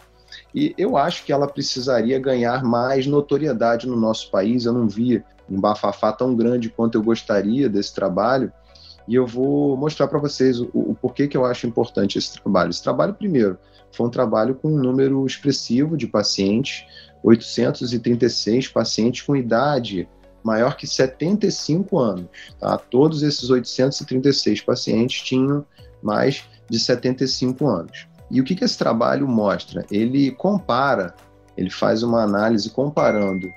E 0.54 0.74
eu 0.76 0.96
acho 0.96 1.24
que 1.24 1.32
ela 1.32 1.46
precisaria 1.46 2.18
ganhar 2.18 2.62
mais 2.64 3.06
notoriedade 3.06 3.86
no 3.86 3.96
nosso 3.96 4.30
país. 4.30 4.64
Eu 4.64 4.72
não 4.72 4.88
vi 4.88 5.22
um 5.48 5.60
bafafá 5.60 6.12
tão 6.12 6.34
grande 6.34 6.68
quanto 6.68 6.96
eu 6.96 7.02
gostaria 7.02 7.68
desse 7.68 7.94
trabalho. 7.94 8.52
E 9.08 9.14
eu 9.14 9.26
vou 9.26 9.76
mostrar 9.76 10.08
para 10.08 10.18
vocês 10.18 10.60
o, 10.60 10.70
o, 10.72 10.96
porquê 11.00 11.26
que 11.26 11.36
eu 11.36 11.44
acho 11.44 11.66
importante 11.66 12.18
esse 12.18 12.40
trabalho. 12.40 12.70
Esse 12.70 12.82
trabalho, 12.82 13.14
primeiro, 13.14 13.58
foi 13.92 14.07
um 14.07 14.11
trabalho 14.11 14.55
com 14.55 14.68
um 14.68 14.79
número 14.79 15.24
expressivo 15.26 15.96
de 15.96 16.07
pacientes, 16.07 16.85
836 17.22 18.68
pacientes 18.68 19.22
com 19.22 19.37
idade 19.37 20.09
maior 20.42 20.76
que 20.76 20.87
75 20.87 21.98
anos. 21.98 22.26
Tá? 22.59 22.79
Todos 22.79 23.22
esses 23.22 23.50
836 23.50 24.62
pacientes 24.62 25.22
tinham 25.22 25.64
mais 26.03 26.44
de 26.68 26.79
75 26.79 27.66
anos. 27.66 28.07
E 28.31 28.40
o 28.40 28.44
que, 28.44 28.55
que 28.55 28.64
esse 28.64 28.79
trabalho 28.79 29.26
mostra? 29.26 29.85
Ele 29.90 30.31
compara, 30.31 31.14
ele 31.57 31.70
faz 31.70 32.03
uma 32.03 32.22
análise 32.22 32.70
comparando 32.70 33.48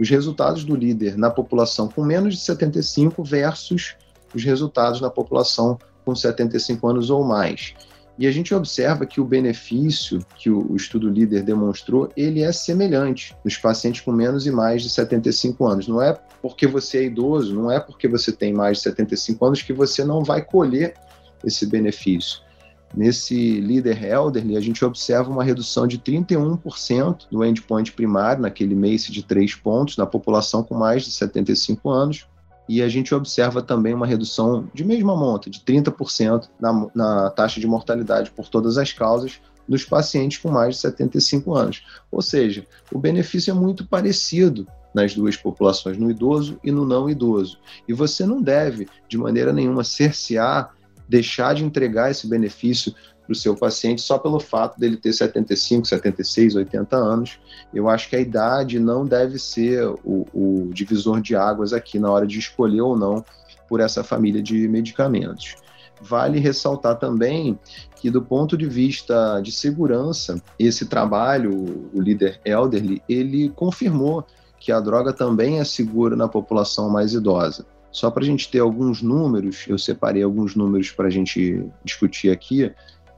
os 0.00 0.08
resultados 0.08 0.64
do 0.64 0.74
líder 0.74 1.16
na 1.18 1.30
população 1.30 1.88
com 1.88 2.04
menos 2.04 2.34
de 2.34 2.40
75 2.40 3.22
versus 3.22 3.96
os 4.34 4.42
resultados 4.44 5.00
na 5.00 5.10
população 5.10 5.78
com 6.04 6.14
75 6.14 6.88
anos 6.88 7.10
ou 7.10 7.24
mais. 7.24 7.74
E 8.18 8.26
a 8.26 8.30
gente 8.30 8.54
observa 8.54 9.06
que 9.06 9.20
o 9.20 9.24
benefício 9.24 10.18
que 10.36 10.50
o, 10.50 10.76
estudo 10.76 11.08
líder 11.08 11.42
demonstrou, 11.42 12.10
ele 12.16 12.42
é 12.42 12.52
semelhante 12.52 13.34
nos 13.44 13.56
pacientes 13.56 14.02
com 14.02 14.12
menos 14.12 14.46
e 14.46 14.50
mais 14.50 14.82
de 14.82 14.90
75 14.90 15.66
anos. 15.66 15.88
Não 15.88 16.00
é 16.00 16.12
porque 16.42 16.66
você 16.66 16.98
é 16.98 17.04
idoso, 17.04 17.54
não 17.54 17.70
é 17.70 17.80
porque 17.80 18.06
você 18.06 18.30
tem 18.30 18.52
mais 18.52 18.78
de 18.78 18.84
75 18.84 19.44
anos 19.44 19.62
que 19.62 19.72
você 19.72 20.04
não 20.04 20.22
vai 20.22 20.42
colher 20.44 20.94
esse 21.44 21.66
benefício. 21.66 22.40
Nesse 22.94 23.58
líder 23.58 24.04
elderly, 24.04 24.56
a 24.56 24.60
gente 24.60 24.84
observa 24.84 25.30
uma 25.30 25.42
redução 25.42 25.86
de 25.86 25.98
31% 25.98 27.26
no 27.30 27.42
endpoint 27.42 27.92
primário, 27.92 28.42
naquele 28.42 28.74
MACE 28.74 29.10
de 29.10 29.22
3 29.22 29.54
pontos, 29.54 29.96
na 29.96 30.04
população 30.04 30.62
com 30.62 30.74
mais 30.74 31.04
de 31.04 31.10
75 31.12 31.88
anos, 31.88 32.26
e 32.68 32.82
a 32.82 32.88
gente 32.88 33.14
observa 33.14 33.62
também 33.62 33.94
uma 33.94 34.06
redução 34.06 34.68
de 34.72 34.84
mesma 34.84 35.16
monta, 35.16 35.50
de 35.50 35.60
30% 35.60 36.48
na, 36.60 36.86
na 36.94 37.30
taxa 37.30 37.60
de 37.60 37.66
mortalidade 37.66 38.30
por 38.30 38.48
todas 38.48 38.78
as 38.78 38.92
causas 38.92 39.40
nos 39.68 39.84
pacientes 39.84 40.38
com 40.38 40.50
mais 40.50 40.76
de 40.76 40.80
75 40.82 41.54
anos. 41.54 41.84
Ou 42.10 42.20
seja, 42.20 42.66
o 42.92 42.98
benefício 42.98 43.50
é 43.50 43.54
muito 43.54 43.86
parecido 43.86 44.66
nas 44.94 45.14
duas 45.14 45.36
populações, 45.36 45.96
no 45.96 46.10
idoso 46.10 46.58
e 46.62 46.70
no 46.70 46.84
não 46.84 47.08
idoso. 47.08 47.58
E 47.88 47.92
você 47.92 48.26
não 48.26 48.42
deve, 48.42 48.88
de 49.08 49.16
maneira 49.16 49.52
nenhuma, 49.52 49.84
cercear 49.84 50.74
deixar 51.08 51.54
de 51.54 51.62
entregar 51.62 52.10
esse 52.10 52.26
benefício 52.26 52.94
para 53.32 53.38
o 53.38 53.40
seu 53.40 53.56
paciente 53.56 54.02
só 54.02 54.18
pelo 54.18 54.38
fato 54.38 54.78
dele 54.78 54.96
ter 54.96 55.12
75, 55.12 55.88
76, 55.88 56.56
80 56.56 56.96
anos. 56.96 57.40
Eu 57.72 57.88
acho 57.88 58.08
que 58.08 58.16
a 58.16 58.20
idade 58.20 58.78
não 58.78 59.06
deve 59.06 59.38
ser 59.38 59.86
o, 60.04 60.26
o 60.34 60.70
divisor 60.72 61.20
de 61.20 61.34
águas 61.34 61.72
aqui 61.72 61.98
na 61.98 62.10
hora 62.10 62.26
de 62.26 62.38
escolher 62.38 62.82
ou 62.82 62.96
não 62.96 63.24
por 63.68 63.80
essa 63.80 64.04
família 64.04 64.42
de 64.42 64.68
medicamentos. 64.68 65.56
Vale 66.00 66.38
ressaltar 66.38 66.98
também 66.98 67.58
que, 67.96 68.10
do 68.10 68.20
ponto 68.20 68.56
de 68.56 68.66
vista 68.66 69.40
de 69.40 69.52
segurança, 69.52 70.42
esse 70.58 70.86
trabalho, 70.86 71.88
o 71.94 72.00
líder 72.00 72.40
Elderly, 72.44 73.02
ele 73.08 73.48
confirmou 73.50 74.26
que 74.58 74.70
a 74.70 74.80
droga 74.80 75.12
também 75.12 75.58
é 75.58 75.64
segura 75.64 76.14
na 76.14 76.28
população 76.28 76.90
mais 76.90 77.14
idosa. 77.14 77.64
Só 77.92 78.10
para 78.10 78.22
a 78.22 78.26
gente 78.26 78.50
ter 78.50 78.60
alguns 78.60 79.02
números, 79.02 79.66
eu 79.68 79.78
separei 79.78 80.22
alguns 80.22 80.56
números 80.56 80.90
para 80.90 81.08
a 81.08 81.10
gente 81.10 81.62
discutir 81.84 82.30
aqui. 82.30 82.72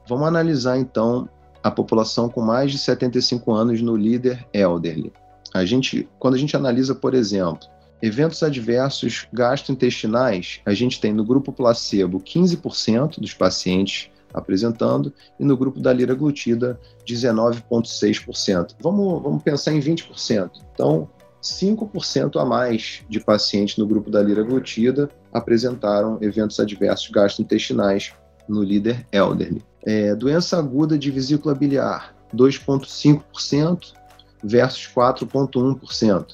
Vamos 0.07 0.27
analisar 0.27 0.77
então 0.77 1.27
a 1.63 1.71
população 1.71 2.29
com 2.29 2.41
mais 2.41 2.71
de 2.71 2.77
75 2.77 3.51
anos 3.51 3.81
no 3.81 3.95
líder 3.95 4.45
elderly. 4.53 5.11
A 5.53 5.65
gente, 5.65 6.07
quando 6.19 6.35
a 6.35 6.37
gente 6.37 6.55
analisa, 6.55 6.93
por 6.93 7.13
exemplo, 7.13 7.67
eventos 8.01 8.43
adversos 8.43 9.27
gastrointestinais, 9.33 10.59
a 10.65 10.73
gente 10.73 10.99
tem 10.99 11.13
no 11.13 11.23
grupo 11.23 11.51
placebo 11.51 12.19
15% 12.19 13.19
dos 13.19 13.33
pacientes 13.33 14.11
apresentando 14.33 15.13
e 15.39 15.45
no 15.45 15.55
grupo 15.57 15.79
da 15.79 15.93
liraglutida 15.93 16.79
19,6%. 17.07 18.75
Vamos, 18.81 19.23
vamos 19.23 19.41
pensar 19.41 19.73
em 19.73 19.79
20%. 19.79 20.51
Então, 20.73 21.09
5% 21.41 22.39
a 22.39 22.45
mais 22.45 23.03
de 23.07 23.19
pacientes 23.19 23.77
no 23.77 23.87
grupo 23.87 24.11
da 24.11 24.21
liraglutida 24.21 25.09
apresentaram 25.31 26.17
eventos 26.21 26.59
adversos 26.59 27.09
gastrointestinais 27.09 28.13
no 28.47 28.63
líder 28.63 29.05
elderly. 29.11 29.63
É, 29.85 30.15
doença 30.15 30.57
aguda 30.57 30.97
de 30.97 31.11
vesícula 31.11 31.53
biliar, 31.53 32.15
2,5% 32.33 33.93
versus 34.43 34.89
4,1%. 34.95 36.25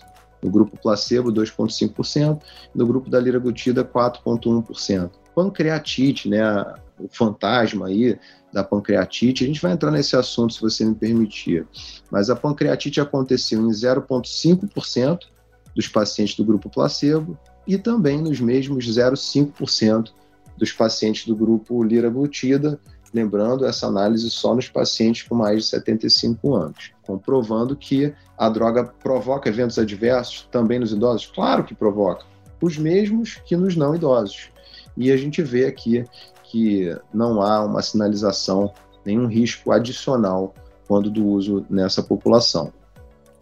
No 0.42 0.50
grupo 0.50 0.78
placebo, 0.78 1.32
2,5%. 1.32 2.42
No 2.74 2.88
grupo 2.88 3.10
da 3.10 3.20
liraglutida, 3.20 3.86
4,1%. 3.86 5.12
Pancreatite, 5.36 6.28
né, 6.28 6.42
o 7.00 7.08
fantasma 7.12 7.88
aí 7.88 8.18
da 8.52 8.64
pancreatite. 8.64 9.44
A 9.44 9.48
gente 9.48 9.62
vai 9.62 9.72
entrar 9.72 9.92
nesse 9.92 10.16
assunto 10.16 10.54
se 10.54 10.62
você 10.62 10.84
me 10.84 10.96
permitir. 10.96 11.66
Mas 12.10 12.30
a 12.30 12.36
pancreatite 12.36 13.00
aconteceu 13.00 13.62
em 13.62 13.70
0,5% 13.70 15.20
dos 15.76 15.88
pacientes 15.88 16.36
do 16.36 16.44
grupo 16.44 16.70
placebo 16.70 17.38
e 17.66 17.78
também 17.78 18.22
nos 18.22 18.40
mesmos 18.42 18.86
0,5% 18.86 20.12
dos 20.62 20.72
pacientes 20.72 21.26
do 21.26 21.36
grupo 21.36 21.84
liraglutida, 21.84 22.80
lembrando 23.12 23.66
essa 23.66 23.88
análise 23.88 24.30
só 24.30 24.54
nos 24.54 24.70
pacientes 24.70 25.24
com 25.24 25.34
mais 25.34 25.64
de 25.64 25.70
75 25.72 26.54
anos, 26.54 26.92
comprovando 27.02 27.76
que 27.76 28.14
a 28.38 28.48
droga 28.48 28.84
provoca 28.84 29.50
eventos 29.50 29.80
adversos 29.80 30.48
também 30.52 30.78
nos 30.78 30.92
idosos? 30.92 31.26
Claro 31.34 31.64
que 31.64 31.74
provoca, 31.74 32.26
os 32.62 32.78
mesmos 32.78 33.42
que 33.44 33.58
nos 33.58 33.76
não 33.76 33.96
idosos. 33.96 34.52
E 34.96 35.12
a 35.12 35.18
gente 35.18 35.42
vê 35.42 35.66
aqui 35.66 36.06
que 36.44 36.96
não 37.12 37.42
há 37.42 37.66
uma 37.66 37.82
sinalização, 37.82 38.72
nenhum 39.04 39.26
risco 39.26 39.72
adicional 39.72 40.54
quando 40.88 41.10
do 41.10 41.26
uso 41.26 41.66
nessa 41.72 42.04
população. 42.04 42.72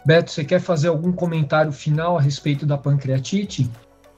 Beto, 0.05 0.31
você 0.31 0.45
quer 0.45 0.61
fazer 0.61 0.87
algum 0.87 1.11
comentário 1.11 1.73
final 1.73 2.17
a 2.17 2.21
respeito 2.21 2.65
da 2.65 2.77
pancreatite? 2.77 3.69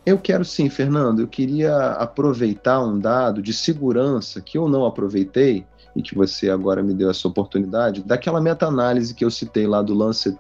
Eu 0.06 0.18
quero 0.18 0.44
sim, 0.44 0.70
Fernando. 0.70 1.20
Eu 1.20 1.28
queria 1.28 1.92
aproveitar 1.92 2.84
um 2.84 2.98
dado 2.98 3.42
de 3.42 3.54
segurança 3.54 4.42
que 4.42 4.58
eu 4.58 4.68
não 4.68 4.86
aproveitei 4.86 5.66
e 5.96 6.02
que 6.02 6.16
você 6.16 6.50
agora 6.50 6.82
me 6.82 6.94
deu 6.94 7.10
essa 7.10 7.28
oportunidade, 7.28 8.02
daquela 8.04 8.42
meta-análise 8.42 9.14
que 9.14 9.26
eu 9.26 9.30
citei 9.30 9.68
lá 9.68 9.82
do 9.82 9.94
Lancet 9.94 10.38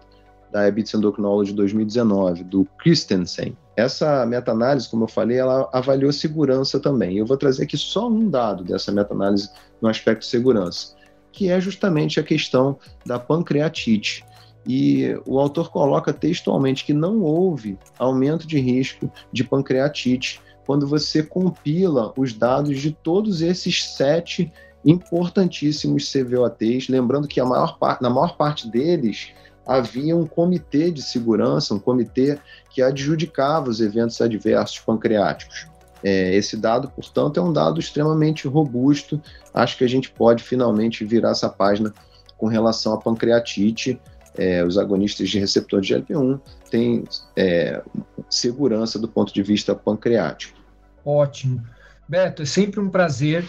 Diabetes 0.51 0.93
Endocrinology 0.93 1.53
2019, 1.53 2.43
do 2.43 2.65
Christensen. 2.77 3.57
Essa 3.75 4.25
meta-análise, 4.25 4.89
como 4.89 5.05
eu 5.05 5.07
falei, 5.07 5.37
ela 5.37 5.69
avaliou 5.71 6.11
segurança 6.11 6.79
também. 6.79 7.17
Eu 7.17 7.25
vou 7.25 7.37
trazer 7.37 7.63
aqui 7.63 7.77
só 7.77 8.09
um 8.09 8.29
dado 8.29 8.63
dessa 8.63 8.91
meta-análise 8.91 9.49
no 9.81 9.87
aspecto 9.87 10.25
segurança, 10.25 10.95
que 11.31 11.49
é 11.49 11.59
justamente 11.59 12.19
a 12.19 12.23
questão 12.23 12.77
da 13.05 13.17
pancreatite. 13.17 14.25
E 14.67 15.19
o 15.25 15.39
autor 15.39 15.71
coloca 15.71 16.13
textualmente 16.13 16.85
que 16.85 16.93
não 16.93 17.21
houve 17.21 17.77
aumento 17.97 18.45
de 18.45 18.59
risco 18.59 19.11
de 19.31 19.43
pancreatite 19.43 20.41
quando 20.65 20.87
você 20.87 21.23
compila 21.23 22.13
os 22.15 22.33
dados 22.33 22.79
de 22.79 22.91
todos 22.91 23.41
esses 23.41 23.83
sete 23.83 24.51
importantíssimos 24.85 26.11
CVOTs, 26.11 26.87
lembrando 26.89 27.27
que 27.27 27.41
maior 27.41 27.77
na 27.99 28.09
maior 28.09 28.35
parte 28.35 28.69
deles 28.69 29.29
havia 29.65 30.15
um 30.15 30.25
comitê 30.25 30.91
de 30.91 31.01
segurança, 31.01 31.73
um 31.73 31.79
comitê 31.79 32.39
que 32.69 32.81
adjudicava 32.81 33.69
os 33.69 33.79
eventos 33.79 34.19
adversos 34.21 34.79
pancreáticos. 34.79 35.67
É, 36.03 36.33
esse 36.35 36.57
dado, 36.57 36.89
portanto, 36.89 37.39
é 37.39 37.43
um 37.43 37.53
dado 37.53 37.79
extremamente 37.79 38.47
robusto. 38.47 39.21
Acho 39.53 39.77
que 39.77 39.83
a 39.83 39.89
gente 39.89 40.09
pode 40.09 40.43
finalmente 40.43 41.05
virar 41.05 41.31
essa 41.31 41.47
página 41.47 41.93
com 42.37 42.47
relação 42.47 42.93
à 42.93 42.97
pancreatite, 42.97 44.01
é, 44.37 44.63
os 44.63 44.77
agonistas 44.77 45.29
de 45.29 45.39
receptor 45.39 45.81
de 45.81 45.93
GLP-1 45.93 46.39
têm 46.69 47.03
é, 47.35 47.81
segurança 48.29 48.97
do 48.97 49.07
ponto 49.07 49.33
de 49.33 49.43
vista 49.43 49.75
pancreático. 49.75 50.59
Ótimo. 51.05 51.61
Beto, 52.07 52.41
é 52.41 52.45
sempre 52.45 52.79
um 52.79 52.89
prazer. 52.89 53.45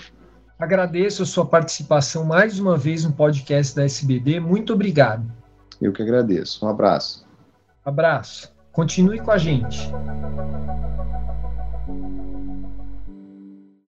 Agradeço 0.59 1.23
a 1.23 1.27
sua 1.27 1.45
participação 1.45 2.25
mais 2.25 2.59
uma 2.59 2.77
vez 2.77 3.05
no 3.05 3.13
podcast 3.13 3.75
da 3.75 3.85
SBD. 3.85 4.39
Muito 4.41 4.73
obrigado. 4.73 5.31
Eu 5.81 5.93
que 5.93 6.03
agradeço. 6.03 6.65
Um 6.65 6.69
abraço. 6.69 7.27
Abraço. 7.85 8.53
Continue 8.71 9.19
com 9.19 9.33
a 9.33 9.39
gente. 9.39 9.91